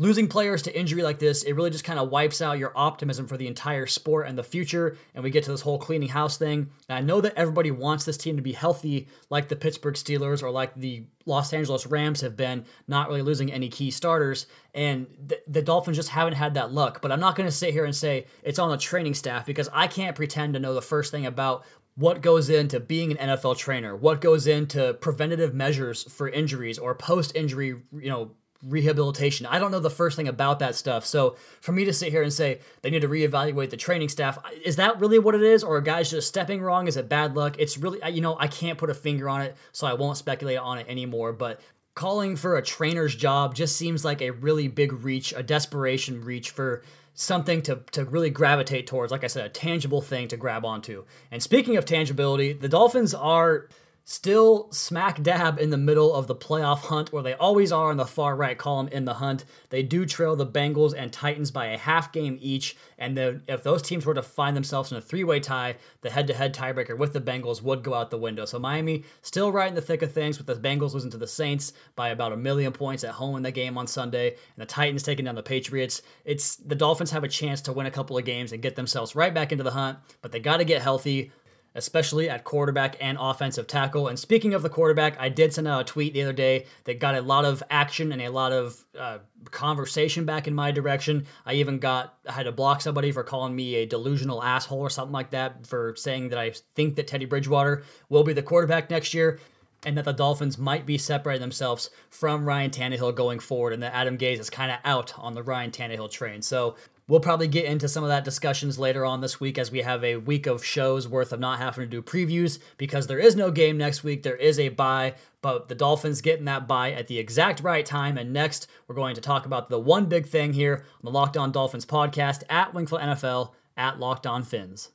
losing 0.02 0.28
players 0.28 0.64
to 0.64 0.76
injury 0.78 1.04
like 1.04 1.20
this, 1.20 1.44
it 1.44 1.54
really 1.54 1.70
just 1.70 1.84
kind 1.84 2.00
of 2.00 2.10
wipes 2.10 2.42
out 2.42 2.58
your 2.58 2.72
optimism 2.76 3.28
for 3.28 3.38
the 3.38 3.46
entire 3.46 3.86
sport 3.86 4.28
and 4.28 4.36
the 4.36 4.44
future. 4.44 4.98
And 5.14 5.24
we 5.24 5.30
get 5.30 5.44
to 5.44 5.52
this 5.52 5.62
whole 5.62 5.78
cleaning 5.78 6.10
house 6.10 6.38
thing. 6.40 6.72
And 6.90 6.98
I 6.98 7.02
know 7.02 7.22
that 7.22 7.36
everybody 7.36 7.70
wants 7.70 8.04
this 8.04 8.18
team 8.18 8.36
to 8.36 8.42
be 8.42 8.54
healthy, 8.54 9.08
like 9.30 9.48
the 9.48 9.56
Pittsburgh 9.56 9.94
Steelers 9.94 10.42
or 10.42 10.50
like 10.50 10.74
the 10.74 11.06
Los 11.28 11.54
Angeles 11.54 11.86
Rams 11.86 12.22
have 12.22 12.36
been, 12.36 12.66
not 12.88 13.10
really 13.10 13.22
losing 13.22 13.54
any 13.54 13.70
key 13.70 13.92
starters. 13.92 14.48
And 14.74 15.06
the, 15.24 15.40
the 15.48 15.62
Dolphins 15.62 15.98
just 15.98 16.10
haven't 16.10 16.34
had 16.34 16.56
that 16.56 16.74
luck. 16.74 17.00
But 17.04 17.12
I'm 17.12 17.20
not 17.20 17.36
going 17.36 17.48
to 17.48 17.56
sit 17.56 17.72
here 17.72 17.86
and 17.86 17.96
say 17.96 18.26
it's 18.42 18.58
on 18.58 18.72
the 18.72 18.78
training 18.78 19.14
staff 19.14 19.46
because 19.46 19.70
I 19.72 19.86
can't 19.86 20.16
pretend 20.16 20.56
to 20.56 20.60
know 20.60 20.74
the 20.74 20.82
first 20.82 21.12
thing 21.12 21.28
about 21.28 21.64
what 21.94 22.22
goes 22.22 22.50
into 22.50 22.80
being 22.80 23.12
an 23.16 23.38
NFL 23.38 23.58
trainer, 23.58 23.96
what 23.96 24.20
goes 24.20 24.48
into 24.48 24.96
preventative 24.96 25.54
measures 25.54 26.12
for 26.12 26.28
injuries 26.28 26.80
or 26.80 26.96
post 26.96 27.36
injury, 27.36 27.76
you 27.92 28.10
know, 28.10 28.32
rehabilitation. 28.68 29.46
I 29.46 29.60
don't 29.60 29.72
know 29.72 29.80
the 29.80 29.90
first 29.90 30.16
thing 30.16 30.28
about 30.28 30.60
that 30.60 30.76
stuff. 30.76 31.06
So 31.06 31.36
for 31.62 31.72
me 31.72 31.86
to 31.86 31.94
sit 31.94 32.10
here 32.12 32.22
and 32.22 32.32
say 32.32 32.60
they 32.82 32.90
need 32.90 33.02
to 33.02 33.08
reevaluate 33.08 33.70
the 33.70 33.78
training 33.78 34.10
staff, 34.10 34.38
is 34.64 34.76
that 34.76 35.00
really 35.00 35.20
what 35.20 35.36
it 35.36 35.42
is? 35.42 35.64
Or 35.64 35.78
are 35.78 35.82
guys 35.82 36.12
just 36.12 36.28
stepping 36.28 36.62
wrong? 36.62 36.88
Is 36.88 36.98
it 36.98 37.10
bad 37.10 37.36
luck? 37.36 37.56
It's 37.60 37.78
really, 37.78 38.00
you 38.12 38.22
know, 38.22 38.38
I 38.40 38.48
can't 38.48 38.78
put 38.78 38.90
a 38.90 38.94
finger 38.94 39.28
on 39.30 39.42
it, 39.42 39.56
so 39.72 39.88
I 39.88 39.94
won't 39.94 40.18
speculate 40.18 40.60
on 40.60 40.78
it 40.78 40.88
anymore. 40.88 41.34
But 41.34 41.60
calling 41.96 42.36
for 42.36 42.58
a 42.58 42.62
trainer's 42.62 43.16
job 43.16 43.56
just 43.56 43.76
seems 43.76 44.06
like 44.06 44.22
a 44.22 44.32
really 44.32 44.68
big 44.68 44.94
reach, 45.04 45.34
a 45.36 45.44
desperation 45.44 46.24
reach 46.24 46.52
for 46.52 46.84
something 47.14 47.62
to, 47.62 47.82
to 47.92 48.06
really 48.06 48.30
gravitate 48.30 48.88
towards. 48.88 49.12
Like 49.12 49.24
I 49.24 49.28
said, 49.28 49.46
a 49.46 49.50
tangible 49.50 50.02
thing 50.02 50.28
to 50.30 50.38
grab 50.38 50.66
onto. 50.66 51.04
And 51.30 51.44
speaking 51.44 51.78
of 51.78 51.86
tangibility, 51.86 52.54
the 52.54 52.70
Dolphins 52.70 53.14
are 53.14 53.68
still 54.04 54.72
smack 54.72 55.22
dab 55.22 55.60
in 55.60 55.70
the 55.70 55.78
middle 55.78 56.14
of 56.14 56.28
the 56.28 56.36
playoff 56.36 56.80
hunt 56.80 57.14
where 57.14 57.24
they 57.24 57.34
always 57.34 57.72
are 57.72 57.92
on 57.92 57.98
the 57.98 58.06
far 58.06 58.36
right 58.36 58.58
column 58.58 58.88
in 58.90 59.06
the 59.06 59.16
hunt. 59.16 59.46
They 59.70 59.84
do 59.84 60.06
trail 60.06 60.36
the 60.36 60.46
Bengals 60.46 60.94
and 60.98 61.14
Titans 61.14 61.52
by 61.52 61.68
a 61.68 61.78
half 61.78 62.12
game 62.12 62.38
each, 62.42 62.76
and 62.98 63.18
the, 63.18 63.42
if 63.48 63.64
those 63.64 63.82
teams 63.82 64.06
were 64.06 64.14
to 64.14 64.22
find 64.22 64.56
themselves 64.56 64.92
in 64.92 64.98
a 64.98 65.02
three 65.02 65.24
way 65.24 65.40
tie, 65.40 65.76
the 66.02 66.10
head 66.10 66.28
to 66.28 66.34
head 66.34 66.54
tiebreaker 66.54 66.98
with 66.98 67.14
the 67.14 67.22
Bengals 67.22 67.62
would 67.62 67.84
go 67.84 67.94
out 67.94 68.12
the 68.12 68.18
window. 68.18 68.46
So 68.46 68.60
Miami 68.60 69.04
still 69.22 69.52
right 69.52 69.70
in 69.70 69.76
the 69.76 69.82
thick 69.82 70.02
of 70.02 70.12
things 70.12 70.38
with 70.38 70.48
the 70.48 70.56
Bengals 70.56 70.94
losing 70.94 71.12
to 71.12 71.18
the 71.18 71.28
Saints 71.28 71.74
by 71.96 72.10
about 72.10 72.34
a 72.34 72.38
million 72.38 72.74
points 72.74 73.04
at 73.04 73.12
home 73.12 73.36
in 73.38 73.44
the 73.44 73.52
game 73.52 73.78
on 73.78 73.88
Sunday, 73.88 74.30
and 74.30 74.58
the 74.58 74.66
Titans 74.66 75.04
taking 75.04 75.26
down 75.26 75.36
the 75.36 75.44
Patriots. 75.44 76.02
It's 76.26 76.56
the 76.56 76.76
Dolphins 76.76 77.12
have 77.12 77.24
a 77.24 77.28
chance 77.28 77.62
to 77.62 77.74
win 77.74 77.86
a 77.86 77.92
couple 77.92 78.18
of 78.18 78.26
games 78.26 78.52
and 78.52 78.62
get 78.62 78.76
themselves 78.76 79.16
right 79.16 79.34
back 79.34 79.52
into 79.52 79.64
the 79.64 79.72
hunt, 79.72 80.00
but 80.22 80.32
they 80.32 80.40
got 80.40 80.58
to 80.58 80.66
get 80.66 80.82
healthy 80.82 81.32
especially 81.76 82.30
at 82.30 82.44
quarterback 82.44 82.98
and 83.00 83.18
offensive 83.20 83.68
tackle. 83.68 84.08
And 84.08 84.20
speaking 84.20 84.54
of 84.54 84.62
the 84.62 84.70
quarterback, 84.70 85.20
I 85.20 85.30
did 85.30 85.54
send 85.54 85.68
out 85.68 85.82
a 85.82 85.84
tweet 85.84 86.14
the 86.14 86.24
other 86.24 86.34
day 86.34 86.66
that 86.84 87.00
got 87.00 87.16
a 87.16 87.22
lot 87.22 87.46
of 87.46 87.64
action 87.70 88.12
and 88.12 88.22
a 88.22 88.30
lot 88.30 88.52
of 88.52 88.86
uh, 88.98 89.20
conversation 89.46 90.26
back 90.26 90.48
in 90.48 90.54
my 90.54 90.72
direction. 90.72 91.26
I 91.46 91.54
even 91.54 91.80
got 91.80 92.18
I 92.28 92.34
had 92.34 92.44
to 92.44 92.52
block 92.52 92.82
somebody 92.82 93.12
for 93.12 93.24
calling 93.24 93.56
me 93.56 93.76
a 93.76 93.86
delusional 93.86 94.44
asshole 94.44 94.80
or 94.80 94.90
something 94.90 95.14
like 95.14 95.32
that 95.32 95.66
for 95.66 95.96
saying 95.96 96.30
that 96.30 96.40
I 96.40 96.54
think 96.76 96.96
that 96.96 97.08
Teddy 97.08 97.26
Bridgewater 97.26 97.84
will 98.10 98.24
be 98.24 98.34
the 98.34 98.44
quarterback 98.44 98.90
next 98.90 99.14
year. 99.14 99.40
And 99.84 99.98
that 99.98 100.06
the 100.06 100.12
Dolphins 100.12 100.60
might 100.60 100.86
be 100.86 101.00
separating 101.00 101.42
themselves 101.42 101.90
from 102.12 102.46
Ryan 102.46 102.70
Tannehill 102.70 103.16
going 103.16 103.40
forward, 103.40 103.74
and 103.74 103.82
that 103.82 103.96
Adam 103.96 104.16
Gase 104.16 104.38
is 104.38 104.48
kind 104.48 104.72
of 104.72 104.78
out 104.86 105.18
on 105.18 105.34
the 105.34 105.42
Ryan 105.42 105.72
Tannehill 105.72 106.12
train. 106.12 106.44
So 106.44 106.76
We'll 107.12 107.20
probably 107.20 107.50
get 107.50 107.66
into 107.66 107.90
some 107.90 108.06
of 108.06 108.08
that 108.08 108.24
discussions 108.24 108.80
later 108.80 109.04
on 109.04 109.20
this 109.20 109.38
week 109.38 109.58
as 109.58 109.70
we 109.70 109.82
have 109.82 110.02
a 110.02 110.16
week 110.16 110.48
of 110.48 110.64
shows 110.64 111.10
worth 111.10 111.34
of 111.34 111.42
not 111.42 111.60
having 111.60 111.84
to 111.84 111.90
do 111.90 112.02
previews 112.02 112.58
because 112.78 113.08
there 113.08 113.20
is 113.20 113.36
no 113.36 113.52
game 113.52 113.78
next 113.78 114.02
week. 114.02 114.24
There 114.24 114.38
is 114.38 114.58
a 114.58 114.70
bye, 114.70 115.16
but 115.42 115.68
the 115.68 115.76
Dolphins 115.76 116.22
getting 116.22 116.46
that 116.46 116.70
bye 116.70 116.94
at 116.94 117.08
the 117.08 117.20
exact 117.20 117.60
right 117.60 117.86
time. 117.86 118.18
And 118.18 118.32
next, 118.32 118.66
we're 118.88 118.96
going 118.96 119.16
to 119.16 119.20
talk 119.20 119.46
about 119.46 119.70
the 119.70 119.78
one 119.78 120.06
big 120.06 120.26
thing 120.26 120.54
here 120.54 120.86
on 120.86 121.02
the 121.04 121.12
Locked 121.12 121.36
On 121.36 121.52
Dolphins 121.52 121.86
podcast 121.86 122.44
at 122.50 122.74
Wingfield 122.74 123.02
NFL 123.02 123.52
at 123.76 124.00
Locked 124.00 124.26
On 124.26 124.42
Fins. 124.42 124.92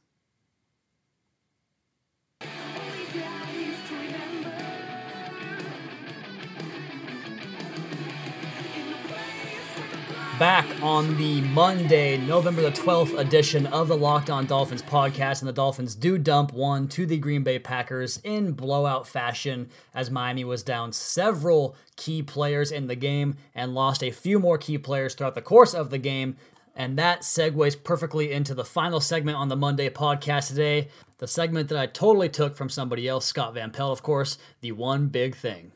Back 10.38 10.66
on 10.82 11.16
the 11.16 11.40
Monday, 11.40 12.18
November 12.18 12.60
the 12.60 12.70
12th 12.70 13.18
edition 13.18 13.66
of 13.68 13.88
the 13.88 13.96
Locked 13.96 14.28
On 14.28 14.44
Dolphins 14.44 14.82
podcast. 14.82 15.40
And 15.40 15.48
the 15.48 15.52
Dolphins 15.52 15.94
do 15.94 16.18
dump 16.18 16.52
one 16.52 16.88
to 16.88 17.06
the 17.06 17.16
Green 17.16 17.42
Bay 17.42 17.58
Packers 17.58 18.18
in 18.18 18.52
blowout 18.52 19.08
fashion 19.08 19.70
as 19.94 20.10
Miami 20.10 20.44
was 20.44 20.62
down 20.62 20.92
several 20.92 21.74
key 21.96 22.22
players 22.22 22.70
in 22.70 22.86
the 22.86 22.96
game 22.96 23.36
and 23.54 23.74
lost 23.74 24.02
a 24.02 24.10
few 24.10 24.38
more 24.38 24.58
key 24.58 24.76
players 24.76 25.14
throughout 25.14 25.34
the 25.34 25.40
course 25.40 25.72
of 25.72 25.88
the 25.88 25.98
game. 25.98 26.36
And 26.74 26.98
that 26.98 27.22
segues 27.22 27.82
perfectly 27.82 28.32
into 28.32 28.52
the 28.52 28.64
final 28.64 29.00
segment 29.00 29.38
on 29.38 29.48
the 29.48 29.56
Monday 29.56 29.88
podcast 29.88 30.48
today. 30.48 30.88
The 31.16 31.26
segment 31.26 31.70
that 31.70 31.78
I 31.78 31.86
totally 31.86 32.28
took 32.28 32.56
from 32.56 32.68
somebody 32.68 33.08
else, 33.08 33.24
Scott 33.24 33.54
Van 33.54 33.70
Pelt, 33.70 33.92
of 33.92 34.02
course, 34.02 34.36
the 34.60 34.72
one 34.72 35.06
big 35.06 35.34
thing. 35.34 35.72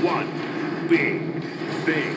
One 0.00 0.88
big 0.88 1.35
The 1.86 2.16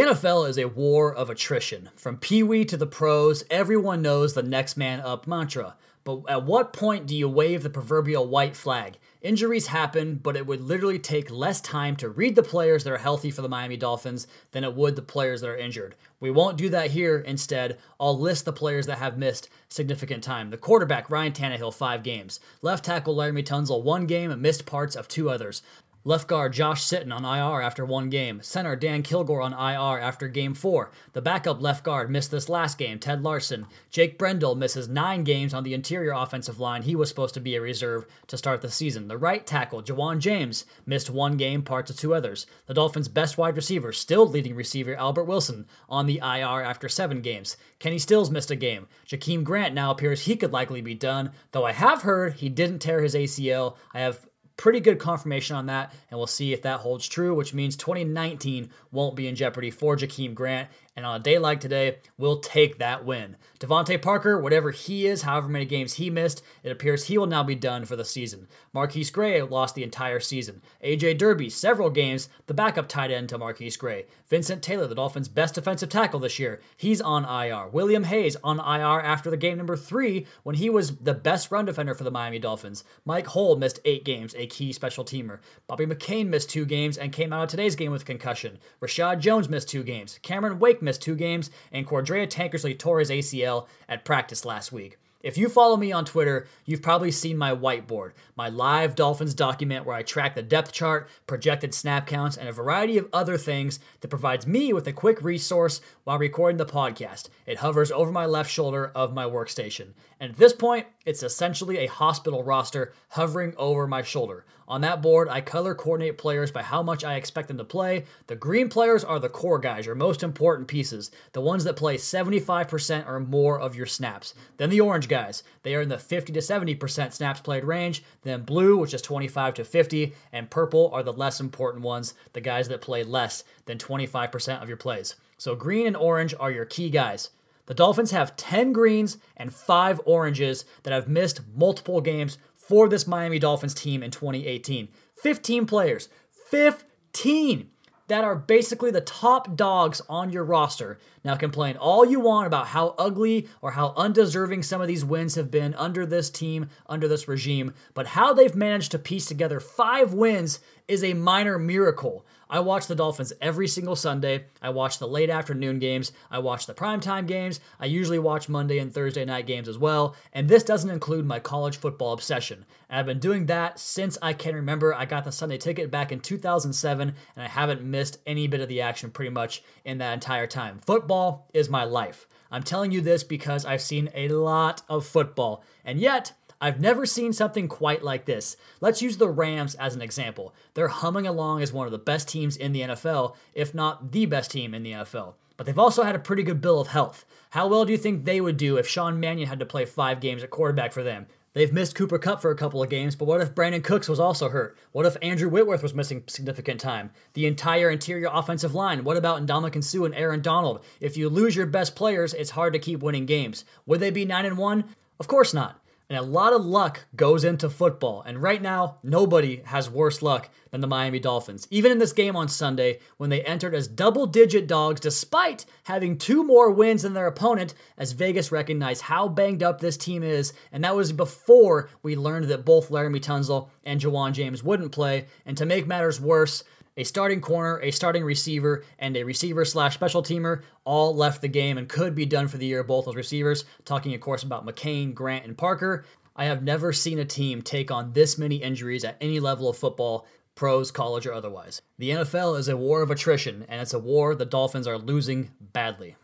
NFL 0.00 0.48
is 0.48 0.58
a 0.58 0.64
war 0.64 1.14
of 1.14 1.30
attrition. 1.30 1.90
From 1.94 2.16
Pee 2.16 2.42
Wee 2.42 2.64
to 2.64 2.76
the 2.76 2.88
pros, 2.88 3.44
everyone 3.50 4.02
knows 4.02 4.34
the 4.34 4.42
next 4.42 4.76
man 4.76 4.98
up 4.98 5.28
mantra. 5.28 5.76
But 6.02 6.22
at 6.28 6.44
what 6.44 6.72
point 6.72 7.06
do 7.06 7.14
you 7.14 7.28
wave 7.28 7.62
the 7.62 7.70
proverbial 7.70 8.26
white 8.26 8.56
flag? 8.56 8.98
Injuries 9.20 9.68
happen, 9.68 10.16
but 10.16 10.36
it 10.36 10.46
would 10.46 10.60
literally 10.60 10.98
take 10.98 11.30
less 11.30 11.60
time 11.60 11.94
to 11.96 12.08
read 12.08 12.34
the 12.34 12.42
players 12.42 12.82
that 12.82 12.92
are 12.92 12.98
healthy 12.98 13.30
for 13.30 13.42
the 13.42 13.48
Miami 13.48 13.76
Dolphins 13.76 14.26
than 14.50 14.64
it 14.64 14.74
would 14.74 14.96
the 14.96 15.02
players 15.02 15.40
that 15.42 15.50
are 15.50 15.56
injured. 15.56 15.94
We 16.18 16.30
won't 16.30 16.56
do 16.56 16.68
that 16.70 16.92
here. 16.92 17.18
Instead, 17.18 17.78
I'll 18.00 18.18
list 18.18 18.44
the 18.44 18.52
players 18.52 18.86
that 18.86 18.98
have 18.98 19.18
missed 19.18 19.48
significant 19.68 20.24
time. 20.24 20.50
The 20.50 20.56
quarterback, 20.56 21.10
Ryan 21.10 21.32
Tannehill, 21.32 21.74
five 21.74 22.02
games. 22.02 22.40
Left 22.60 22.84
tackle, 22.84 23.14
Laremy 23.14 23.44
Tunsil, 23.44 23.84
one 23.84 24.06
game 24.06 24.30
and 24.30 24.42
missed 24.42 24.66
parts 24.66 24.96
of 24.96 25.08
two 25.08 25.28
others. 25.30 25.62
Left 26.04 26.28
guard 26.28 26.52
Josh 26.52 26.84
Sitton 26.84 27.12
on 27.12 27.24
IR 27.24 27.60
after 27.60 27.84
one 27.84 28.08
game. 28.08 28.40
Center 28.40 28.76
Dan 28.76 29.02
Kilgore 29.02 29.42
on 29.42 29.52
IR 29.52 30.00
after 30.00 30.28
game 30.28 30.54
four. 30.54 30.90
The 31.12 31.20
backup 31.20 31.60
left 31.60 31.82
guard 31.84 32.08
missed 32.08 32.30
this 32.30 32.48
last 32.48 32.78
game, 32.78 32.98
Ted 32.98 33.22
Larsen. 33.22 33.66
Jake 33.90 34.16
Brendel 34.16 34.54
misses 34.54 34.88
nine 34.88 35.24
games 35.24 35.52
on 35.52 35.64
the 35.64 35.74
interior 35.74 36.12
offensive 36.12 36.60
line. 36.60 36.82
He 36.82 36.94
was 36.94 37.08
supposed 37.08 37.34
to 37.34 37.40
be 37.40 37.56
a 37.56 37.60
reserve 37.60 38.06
to 38.28 38.38
start 38.38 38.62
the 38.62 38.70
season. 38.70 39.08
The 39.08 39.18
right 39.18 39.44
tackle, 39.44 39.82
Ja'Wuan 39.82 40.20
James, 40.20 40.64
missed 40.86 41.10
one 41.10 41.36
game, 41.36 41.62
parts 41.62 41.90
of 41.90 41.96
two 41.96 42.14
others. 42.14 42.46
The 42.66 42.74
Dolphins' 42.74 43.08
best 43.08 43.36
wide 43.36 43.56
receiver, 43.56 43.92
still 43.92 44.26
leading 44.26 44.54
receiver 44.54 44.94
Albert 44.94 45.24
Wilson, 45.24 45.66
on 45.88 46.06
the 46.06 46.18
IR 46.18 46.62
after 46.62 46.88
seven 46.88 47.22
games. 47.22 47.56
Kenny 47.80 47.98
Stills 47.98 48.30
missed 48.30 48.50
a 48.52 48.56
game. 48.56 48.86
Jakeem 49.06 49.42
Grant 49.42 49.74
now 49.74 49.90
appears 49.90 50.22
he 50.22 50.36
could 50.36 50.52
likely 50.52 50.80
be 50.80 50.94
done, 50.94 51.32
though 51.50 51.66
I 51.66 51.72
have 51.72 52.02
heard 52.02 52.34
he 52.34 52.48
didn't 52.48 52.78
tear 52.78 53.02
his 53.02 53.14
ACL. 53.14 53.76
I 53.92 54.00
have 54.00 54.28
pretty 54.58 54.80
good 54.80 54.98
confirmation 54.98 55.56
on 55.56 55.64
that, 55.66 55.94
and 56.10 56.18
we'll 56.18 56.26
see 56.26 56.52
if 56.52 56.60
that 56.62 56.80
holds 56.80 57.08
true, 57.08 57.34
which 57.34 57.54
means 57.54 57.76
2019 57.76 58.68
won't 58.92 59.16
be 59.16 59.26
in 59.26 59.34
jeopardy 59.34 59.70
for 59.70 59.96
Jakeem 59.96 60.34
Grant. 60.34 60.68
And 60.98 61.06
on 61.06 61.20
a 61.20 61.22
day 61.22 61.38
like 61.38 61.60
today, 61.60 61.98
we'll 62.16 62.40
take 62.40 62.78
that 62.78 63.04
win. 63.04 63.36
DeVante 63.60 64.02
Parker, 64.02 64.40
whatever 64.40 64.72
he 64.72 65.06
is, 65.06 65.22
however 65.22 65.48
many 65.48 65.64
games 65.64 65.94
he 65.94 66.10
missed, 66.10 66.42
it 66.64 66.72
appears 66.72 67.04
he 67.04 67.16
will 67.16 67.26
now 67.26 67.44
be 67.44 67.54
done 67.54 67.84
for 67.84 67.94
the 67.94 68.04
season. 68.04 68.48
MarQueis 68.74 69.12
Gray 69.12 69.40
lost 69.42 69.76
the 69.76 69.82
entire 69.84 70.18
season. 70.18 70.60
AJ 70.84 71.18
Derby, 71.18 71.50
several 71.50 71.90
games, 71.90 72.28
the 72.46 72.54
backup 72.54 72.88
tight 72.88 73.12
end 73.12 73.28
to 73.28 73.38
MarQueis 73.38 73.78
Gray. 73.78 74.06
Vincent 74.28 74.62
Taylor, 74.62 74.86
the 74.86 74.94
Dolphins' 74.94 75.28
best 75.28 75.54
defensive 75.54 75.88
tackle 75.88 76.20
this 76.20 76.38
year, 76.38 76.60
he's 76.76 77.00
on 77.00 77.24
IR. 77.24 77.68
William 77.68 78.04
Hayes 78.04 78.36
on 78.44 78.58
IR 78.58 79.00
after 79.00 79.30
the 79.30 79.36
game 79.36 79.56
number 79.56 79.76
three 79.76 80.26
when 80.42 80.56
he 80.56 80.68
was 80.68 80.96
the 80.96 81.14
best 81.14 81.50
run 81.50 81.64
defender 81.64 81.94
for 81.94 82.04
the 82.04 82.10
Miami 82.10 82.38
Dolphins. 82.38 82.84
Mike 83.04 83.28
Hull 83.28 83.56
missed 83.56 83.80
eight 83.84 84.04
games, 84.04 84.34
a 84.36 84.46
key 84.46 84.72
special 84.72 85.04
teamer. 85.04 85.38
Bobby 85.66 85.86
McCain 85.86 86.28
missed 86.28 86.50
two 86.50 86.64
games 86.64 86.98
and 86.98 87.12
came 87.12 87.32
out 87.32 87.44
of 87.44 87.48
today's 87.48 87.76
game 87.76 87.92
with 87.92 88.04
concussion. 88.04 88.58
Reshad 88.82 89.20
Jones 89.20 89.48
missed 89.48 89.68
two 89.68 89.82
games. 89.82 90.18
Cameron 90.22 90.58
Wake 90.58 90.82
missed 90.88 91.02
two 91.02 91.14
games, 91.14 91.50
and 91.70 91.86
Cordrea 91.86 92.26
Tankersley 92.26 92.78
tore 92.78 93.00
his 93.00 93.10
ACL 93.10 93.66
at 93.90 94.06
practice 94.06 94.46
last 94.46 94.72
week. 94.72 94.98
If 95.20 95.36
you 95.36 95.48
follow 95.48 95.76
me 95.76 95.90
on 95.90 96.04
Twitter, 96.04 96.46
you've 96.64 96.80
probably 96.80 97.10
seen 97.10 97.36
my 97.36 97.52
whiteboard, 97.52 98.12
my 98.36 98.48
live 98.48 98.94
Dolphins 98.94 99.34
document 99.34 99.84
where 99.84 99.96
I 99.96 100.02
track 100.02 100.34
the 100.34 100.42
depth 100.42 100.72
chart, 100.72 101.08
projected 101.26 101.74
snap 101.74 102.06
counts, 102.06 102.36
and 102.36 102.48
a 102.48 102.52
variety 102.52 102.96
of 102.98 103.08
other 103.12 103.36
things 103.36 103.80
that 104.00 104.08
provides 104.08 104.46
me 104.46 104.72
with 104.72 104.86
a 104.86 104.92
quick 104.92 105.20
resource 105.20 105.80
while 106.04 106.18
recording 106.18 106.56
the 106.56 106.64
podcast. 106.64 107.30
It 107.46 107.58
hovers 107.58 107.90
over 107.90 108.12
my 108.12 108.26
left 108.26 108.50
shoulder 108.50 108.92
of 108.94 109.12
my 109.12 109.24
workstation. 109.24 109.88
And 110.20 110.30
at 110.30 110.38
this 110.38 110.52
point, 110.52 110.86
it's 111.04 111.24
essentially 111.24 111.78
a 111.78 111.88
hospital 111.88 112.44
roster 112.44 112.92
hovering 113.10 113.54
over 113.58 113.88
my 113.88 114.02
shoulder. 114.02 114.46
On 114.68 114.82
that 114.82 115.00
board, 115.00 115.30
I 115.30 115.40
color 115.40 115.74
coordinate 115.74 116.18
players 116.18 116.52
by 116.52 116.62
how 116.62 116.82
much 116.82 117.02
I 117.02 117.14
expect 117.14 117.48
them 117.48 117.56
to 117.56 117.64
play. 117.64 118.04
The 118.26 118.36
green 118.36 118.68
players 118.68 119.02
are 119.02 119.18
the 119.18 119.30
core 119.30 119.58
guys, 119.58 119.86
your 119.86 119.94
most 119.94 120.22
important 120.22 120.68
pieces, 120.68 121.10
the 121.32 121.40
ones 121.40 121.64
that 121.64 121.74
play 121.74 121.96
75% 121.96 123.08
or 123.08 123.18
more 123.18 123.58
of 123.58 123.74
your 123.74 123.86
snaps. 123.86 124.34
Then 124.58 124.68
the 124.68 124.82
orange 124.82 125.08
guys, 125.08 125.42
they 125.62 125.74
are 125.74 125.80
in 125.80 125.88
the 125.88 125.98
50 125.98 126.34
to 126.34 126.40
70% 126.40 127.14
snaps 127.14 127.40
played 127.40 127.64
range. 127.64 128.04
Then 128.22 128.42
blue, 128.42 128.76
which 128.76 128.92
is 128.92 129.00
25 129.00 129.54
to 129.54 129.64
50, 129.64 130.12
and 130.34 130.50
purple 130.50 130.90
are 130.92 131.02
the 131.02 131.14
less 131.14 131.40
important 131.40 131.82
ones, 131.82 132.12
the 132.34 132.42
guys 132.42 132.68
that 132.68 132.82
play 132.82 133.02
less 133.02 133.44
than 133.64 133.78
25% 133.78 134.62
of 134.62 134.68
your 134.68 134.76
plays. 134.76 135.16
So 135.38 135.54
green 135.54 135.86
and 135.86 135.96
orange 135.96 136.34
are 136.38 136.50
your 136.50 136.66
key 136.66 136.90
guys. 136.90 137.30
The 137.68 137.74
Dolphins 137.74 138.12
have 138.12 138.34
10 138.36 138.72
greens 138.72 139.18
and 139.36 139.52
5 139.52 140.00
oranges 140.06 140.64
that 140.84 140.92
have 140.94 141.06
missed 141.06 141.42
multiple 141.54 142.00
games 142.00 142.38
for 142.68 142.88
this 142.88 143.06
Miami 143.06 143.38
Dolphins 143.38 143.74
team 143.74 144.02
in 144.02 144.10
2018. 144.10 144.88
15 145.22 145.66
players, 145.66 146.08
15 146.50 147.70
that 148.08 148.24
are 148.24 148.36
basically 148.36 148.90
the 148.90 149.00
top 149.00 149.56
dogs 149.56 150.00
on 150.08 150.30
your 150.30 150.44
roster. 150.44 150.98
Now, 151.28 151.36
complain 151.36 151.76
all 151.76 152.06
you 152.06 152.20
want 152.20 152.46
about 152.46 152.68
how 152.68 152.94
ugly 152.96 153.48
or 153.60 153.72
how 153.72 153.92
undeserving 153.98 154.62
some 154.62 154.80
of 154.80 154.88
these 154.88 155.04
wins 155.04 155.34
have 155.34 155.50
been 155.50 155.74
under 155.74 156.06
this 156.06 156.30
team, 156.30 156.70
under 156.86 157.06
this 157.06 157.28
regime, 157.28 157.74
but 157.92 158.06
how 158.06 158.32
they've 158.32 158.54
managed 158.54 158.92
to 158.92 158.98
piece 158.98 159.26
together 159.26 159.60
five 159.60 160.14
wins 160.14 160.60
is 160.88 161.04
a 161.04 161.12
minor 161.12 161.58
miracle. 161.58 162.24
I 162.50 162.60
watch 162.60 162.86
the 162.86 162.94
Dolphins 162.94 163.34
every 163.42 163.68
single 163.68 163.94
Sunday. 163.94 164.46
I 164.62 164.70
watch 164.70 164.98
the 164.98 165.06
late 165.06 165.28
afternoon 165.28 165.78
games. 165.78 166.12
I 166.30 166.38
watch 166.38 166.64
the 166.64 166.72
primetime 166.72 167.26
games. 167.26 167.60
I 167.78 167.84
usually 167.84 168.18
watch 168.18 168.48
Monday 168.48 168.78
and 168.78 168.92
Thursday 168.92 169.26
night 169.26 169.46
games 169.46 169.68
as 169.68 169.76
well. 169.76 170.16
And 170.32 170.48
this 170.48 170.62
doesn't 170.62 170.88
include 170.88 171.26
my 171.26 171.40
college 171.40 171.76
football 171.76 172.14
obsession. 172.14 172.64
And 172.88 172.98
I've 172.98 173.06
been 173.06 173.18
doing 173.18 173.46
that 173.46 173.78
since 173.78 174.16
I 174.22 174.32
can 174.32 174.54
remember. 174.54 174.94
I 174.94 175.04
got 175.04 175.24
the 175.24 175.32
Sunday 175.32 175.58
ticket 175.58 175.90
back 175.90 176.10
in 176.10 176.20
2007, 176.20 177.14
and 177.36 177.44
I 177.44 177.48
haven't 177.48 177.82
missed 177.82 178.18
any 178.24 178.46
bit 178.46 178.60
of 178.60 178.68
the 178.70 178.80
action 178.80 179.10
pretty 179.10 179.30
much 179.30 179.62
in 179.84 179.98
that 179.98 180.14
entire 180.14 180.46
time. 180.46 180.78
Football 180.78 181.17
is 181.52 181.68
my 181.68 181.84
life. 181.84 182.26
I'm 182.50 182.62
telling 182.62 182.92
you 182.92 183.00
this 183.00 183.24
because 183.24 183.64
I've 183.64 183.82
seen 183.82 184.10
a 184.14 184.28
lot 184.28 184.82
of 184.88 185.06
football. 185.06 185.62
And 185.84 185.98
yet, 186.00 186.32
I've 186.60 186.80
never 186.80 187.06
seen 187.06 187.32
something 187.32 187.68
quite 187.68 188.02
like 188.02 188.24
this. 188.24 188.56
Let's 188.80 189.02
use 189.02 189.16
the 189.16 189.28
Rams 189.28 189.74
as 189.76 189.94
an 189.94 190.02
example. 190.02 190.54
They're 190.74 190.88
humming 190.88 191.26
along 191.26 191.62
as 191.62 191.72
one 191.72 191.86
of 191.86 191.92
the 191.92 191.98
best 191.98 192.28
teams 192.28 192.56
in 192.56 192.72
the 192.72 192.80
NFL, 192.80 193.36
if 193.54 193.74
not 193.74 194.10
the 194.12 194.26
best 194.26 194.50
team 194.50 194.74
in 194.74 194.82
the 194.82 194.92
NFL. 194.92 195.34
But 195.56 195.66
they've 195.66 195.78
also 195.78 196.02
had 196.02 196.16
a 196.16 196.20
pretty 196.20 196.42
good 196.42 196.60
bill 196.60 196.80
of 196.80 196.88
health. 196.88 197.24
How 197.50 197.68
well 197.68 197.84
do 197.84 197.92
you 197.92 197.98
think 197.98 198.24
they 198.24 198.40
would 198.40 198.56
do 198.56 198.76
if 198.76 198.88
Sean 198.88 199.20
Mannion 199.20 199.48
had 199.48 199.60
to 199.60 199.66
play 199.66 199.84
five 199.84 200.20
games 200.20 200.42
at 200.42 200.50
quarterback 200.50 200.92
for 200.92 201.02
them? 201.02 201.26
They've 201.58 201.72
missed 201.72 201.96
Cooper 201.96 202.20
Kupp 202.20 202.40
for 202.40 202.52
a 202.52 202.56
couple 202.56 202.84
of 202.84 202.88
games, 202.88 203.16
but 203.16 203.24
what 203.24 203.40
if 203.40 203.52
Brandin 203.52 203.82
Cooks 203.82 204.08
was 204.08 204.20
also 204.20 204.48
hurt? 204.48 204.78
What 204.92 205.06
if 205.06 205.16
Andrew 205.20 205.48
Whitworth 205.48 205.82
was 205.82 205.92
missing 205.92 206.22
significant 206.28 206.80
time? 206.80 207.10
The 207.32 207.46
entire 207.46 207.90
interior 207.90 208.30
offensive 208.32 208.76
line. 208.76 209.02
What 209.02 209.16
about 209.16 209.44
Ndamukong 209.44 209.82
Suh 209.82 210.04
and 210.04 210.14
Aaron 210.14 210.40
Donald? 210.40 210.84
If 211.00 211.16
you 211.16 211.28
lose 211.28 211.56
your 211.56 211.66
best 211.66 211.96
players, 211.96 212.32
it's 212.32 212.50
hard 212.50 212.74
to 212.74 212.78
keep 212.78 213.02
winning 213.02 213.26
games. 213.26 213.64
Would 213.86 213.98
they 213.98 214.12
be 214.12 214.24
9 214.24 214.46
and 214.46 214.56
1? 214.56 214.84
Of 215.18 215.26
course 215.26 215.52
not. 215.52 215.82
And 216.10 216.18
a 216.18 216.22
lot 216.22 216.54
of 216.54 216.64
luck 216.64 217.04
goes 217.14 217.44
into 217.44 217.68
football. 217.68 218.22
And 218.22 218.40
right 218.42 218.62
now, 218.62 218.96
nobody 219.02 219.60
has 219.66 219.90
worse 219.90 220.22
luck 220.22 220.48
than 220.70 220.80
the 220.80 220.86
Miami 220.86 221.18
Dolphins. 221.18 221.68
Even 221.70 221.92
in 221.92 221.98
this 221.98 222.14
game 222.14 222.34
on 222.34 222.48
Sunday, 222.48 223.00
when 223.18 223.28
they 223.28 223.42
entered 223.42 223.74
as 223.74 223.86
double 223.88 224.26
digit 224.26 224.66
dogs 224.66 225.00
despite 225.00 225.66
having 225.84 226.16
two 226.16 226.42
more 226.42 226.70
wins 226.70 227.02
than 227.02 227.12
their 227.12 227.26
opponent, 227.26 227.74
as 227.98 228.12
Vegas 228.12 228.50
recognized 228.50 229.02
how 229.02 229.28
banged 229.28 229.62
up 229.62 229.80
this 229.80 229.98
team 229.98 230.22
is. 230.22 230.54
And 230.72 230.82
that 230.82 230.96
was 230.96 231.12
before 231.12 231.90
we 232.02 232.16
learned 232.16 232.46
that 232.46 232.64
both 232.64 232.88
Laremy 232.88 233.20
Tunsil 233.20 233.68
and 233.84 234.00
Ja'Wuan 234.00 234.32
James 234.32 234.62
wouldn't 234.62 234.92
play. 234.92 235.26
And 235.44 235.58
to 235.58 235.66
make 235.66 235.86
matters 235.86 236.20
worse, 236.20 236.64
a 236.98 237.04
starting 237.04 237.40
corner, 237.40 237.80
a 237.80 237.92
starting 237.92 238.24
receiver, 238.24 238.84
and 238.98 239.16
a 239.16 239.22
receiver 239.22 239.64
slash 239.64 239.94
special 239.94 240.22
teamer 240.22 240.62
all 240.84 241.14
left 241.14 241.40
the 241.40 241.48
game 241.48 241.78
and 241.78 241.88
could 241.88 242.14
be 242.14 242.26
done 242.26 242.48
for 242.48 242.58
the 242.58 242.66
year, 242.66 242.82
both 242.82 243.04
those 243.04 243.14
receivers. 243.14 243.64
Talking, 243.84 244.14
of 244.14 244.20
course, 244.20 244.42
about 244.42 244.66
McCain, 244.66 245.14
Grant, 245.14 245.46
and 245.46 245.56
Parker. 245.56 246.04
I 246.34 246.46
have 246.46 246.62
never 246.62 246.92
seen 246.92 247.20
a 247.20 247.24
team 247.24 247.62
take 247.62 247.92
on 247.92 248.12
this 248.12 248.36
many 248.36 248.56
injuries 248.56 249.04
at 249.04 249.16
any 249.20 249.38
level 249.38 249.68
of 249.68 249.78
football, 249.78 250.26
pros, 250.56 250.90
college, 250.90 251.24
or 251.24 251.32
otherwise. 251.32 251.82
The 251.98 252.10
NFL 252.10 252.58
is 252.58 252.68
a 252.68 252.76
war 252.76 253.00
of 253.02 253.12
attrition, 253.12 253.64
and 253.68 253.80
it's 253.80 253.94
a 253.94 253.98
war 254.00 254.34
the 254.34 254.44
Dolphins 254.44 254.88
are 254.88 254.98
losing 254.98 255.52
badly. 255.60 256.16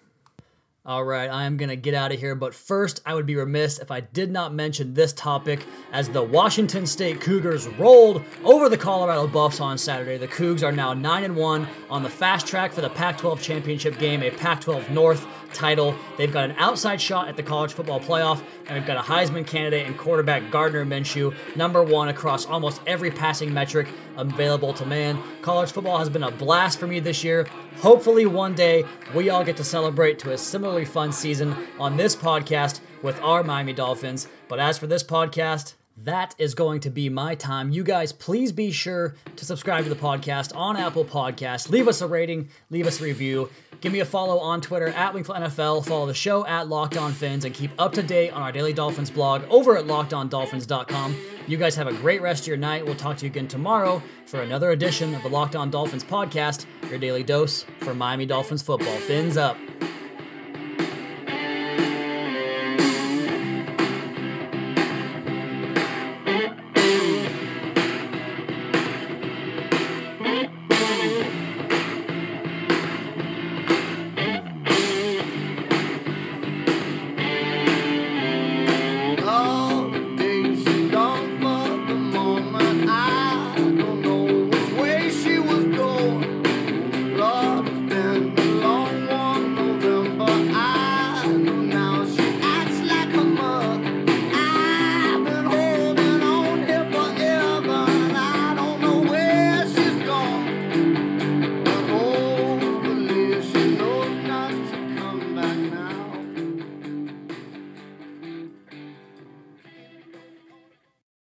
All 0.86 1.02
right, 1.02 1.30
I 1.30 1.44
am 1.44 1.56
going 1.56 1.70
to 1.70 1.76
get 1.76 1.94
out 1.94 2.12
of 2.12 2.20
here, 2.20 2.34
but 2.34 2.54
first, 2.54 3.00
I 3.06 3.14
would 3.14 3.24
be 3.24 3.36
remiss 3.36 3.78
if 3.78 3.90
I 3.90 4.00
did 4.00 4.30
not 4.30 4.52
mention 4.52 4.92
this 4.92 5.14
topic 5.14 5.64
as 5.92 6.10
the 6.10 6.22
Washington 6.22 6.84
State 6.84 7.22
Cougars 7.22 7.66
rolled 7.66 8.22
over 8.44 8.68
the 8.68 8.76
Colorado 8.76 9.26
Buffs 9.26 9.60
on 9.60 9.78
Saturday. 9.78 10.18
The 10.18 10.28
Cougs 10.28 10.62
are 10.62 10.72
now 10.72 10.92
9 10.92 11.24
and 11.24 11.36
1 11.36 11.68
on 11.88 12.02
the 12.02 12.10
fast 12.10 12.46
track 12.46 12.70
for 12.70 12.82
the 12.82 12.90
Pac 12.90 13.16
12 13.16 13.40
championship 13.40 13.98
game, 13.98 14.22
a 14.22 14.30
Pac 14.30 14.60
12 14.60 14.90
North 14.90 15.26
title. 15.54 15.94
They've 16.18 16.32
got 16.32 16.50
an 16.50 16.56
outside 16.58 17.00
shot 17.00 17.28
at 17.28 17.36
the 17.36 17.42
college 17.42 17.72
football 17.72 18.00
playoff, 18.00 18.42
and 18.66 18.76
we've 18.76 18.86
got 18.86 18.96
a 18.96 19.00
Heisman 19.00 19.46
candidate 19.46 19.86
and 19.86 19.96
quarterback 19.96 20.50
Gardner 20.50 20.84
Minshew, 20.84 21.34
number 21.56 21.82
one 21.82 22.08
across 22.08 22.44
almost 22.44 22.80
every 22.86 23.10
passing 23.10 23.52
metric 23.52 23.88
available 24.16 24.74
to 24.74 24.84
man. 24.84 25.18
College 25.42 25.72
football 25.72 25.98
has 25.98 26.10
been 26.10 26.24
a 26.24 26.30
blast 26.30 26.78
for 26.78 26.86
me 26.86 27.00
this 27.00 27.24
year. 27.24 27.46
Hopefully, 27.78 28.26
one 28.26 28.54
day 28.54 28.84
we 29.14 29.30
all 29.30 29.44
get 29.44 29.56
to 29.56 29.64
celebrate 29.64 30.18
to 30.20 30.32
a 30.32 30.38
similarly 30.38 30.84
fun 30.84 31.12
season 31.12 31.56
on 31.78 31.96
this 31.96 32.14
podcast 32.14 32.80
with 33.02 33.20
our 33.20 33.42
Miami 33.42 33.72
Dolphins. 33.72 34.28
But 34.48 34.60
as 34.60 34.78
for 34.78 34.86
this 34.86 35.02
podcast, 35.02 35.74
that 35.98 36.34
is 36.38 36.54
going 36.54 36.80
to 36.80 36.90
be 36.90 37.08
my 37.08 37.34
time. 37.34 37.70
You 37.70 37.84
guys, 37.84 38.12
please 38.12 38.52
be 38.52 38.70
sure 38.70 39.14
to 39.36 39.44
subscribe 39.44 39.84
to 39.84 39.90
the 39.90 39.96
podcast 39.96 40.54
on 40.56 40.76
Apple 40.76 41.04
Podcasts. 41.04 41.68
Leave 41.68 41.88
us 41.88 42.00
a 42.00 42.06
rating, 42.06 42.48
leave 42.70 42.86
us 42.86 43.00
a 43.00 43.04
review. 43.04 43.48
Give 43.80 43.92
me 43.92 44.00
a 44.00 44.04
follow 44.04 44.38
on 44.38 44.62
Twitter 44.62 44.88
at 44.88 45.12
Wingfield 45.12 45.36
NFL. 45.36 45.86
Follow 45.86 46.06
the 46.06 46.14
show 46.14 46.46
at 46.46 46.68
Locked 46.68 46.96
On 46.96 47.12
Fins 47.12 47.44
and 47.44 47.54
keep 47.54 47.70
up 47.78 47.92
to 47.92 48.02
date 48.02 48.30
on 48.30 48.40
our 48.40 48.50
Daily 48.50 48.72
Dolphins 48.72 49.10
blog 49.10 49.42
over 49.50 49.76
at 49.76 49.84
LockedOnDolphins.com. 49.84 51.16
You 51.46 51.58
guys 51.58 51.76
have 51.76 51.86
a 51.86 51.92
great 51.92 52.22
rest 52.22 52.44
of 52.44 52.46
your 52.48 52.56
night. 52.56 52.86
We'll 52.86 52.94
talk 52.94 53.18
to 53.18 53.26
you 53.26 53.30
again 53.30 53.46
tomorrow 53.46 54.02
for 54.24 54.40
another 54.40 54.70
edition 54.70 55.14
of 55.14 55.22
the 55.22 55.28
Locked 55.28 55.54
On 55.54 55.70
Dolphins 55.70 56.02
podcast, 56.02 56.64
your 56.88 56.98
daily 56.98 57.22
dose 57.22 57.66
for 57.80 57.94
Miami 57.94 58.24
Dolphins 58.24 58.62
football. 58.62 58.96
Fins 59.00 59.36
up. 59.36 59.58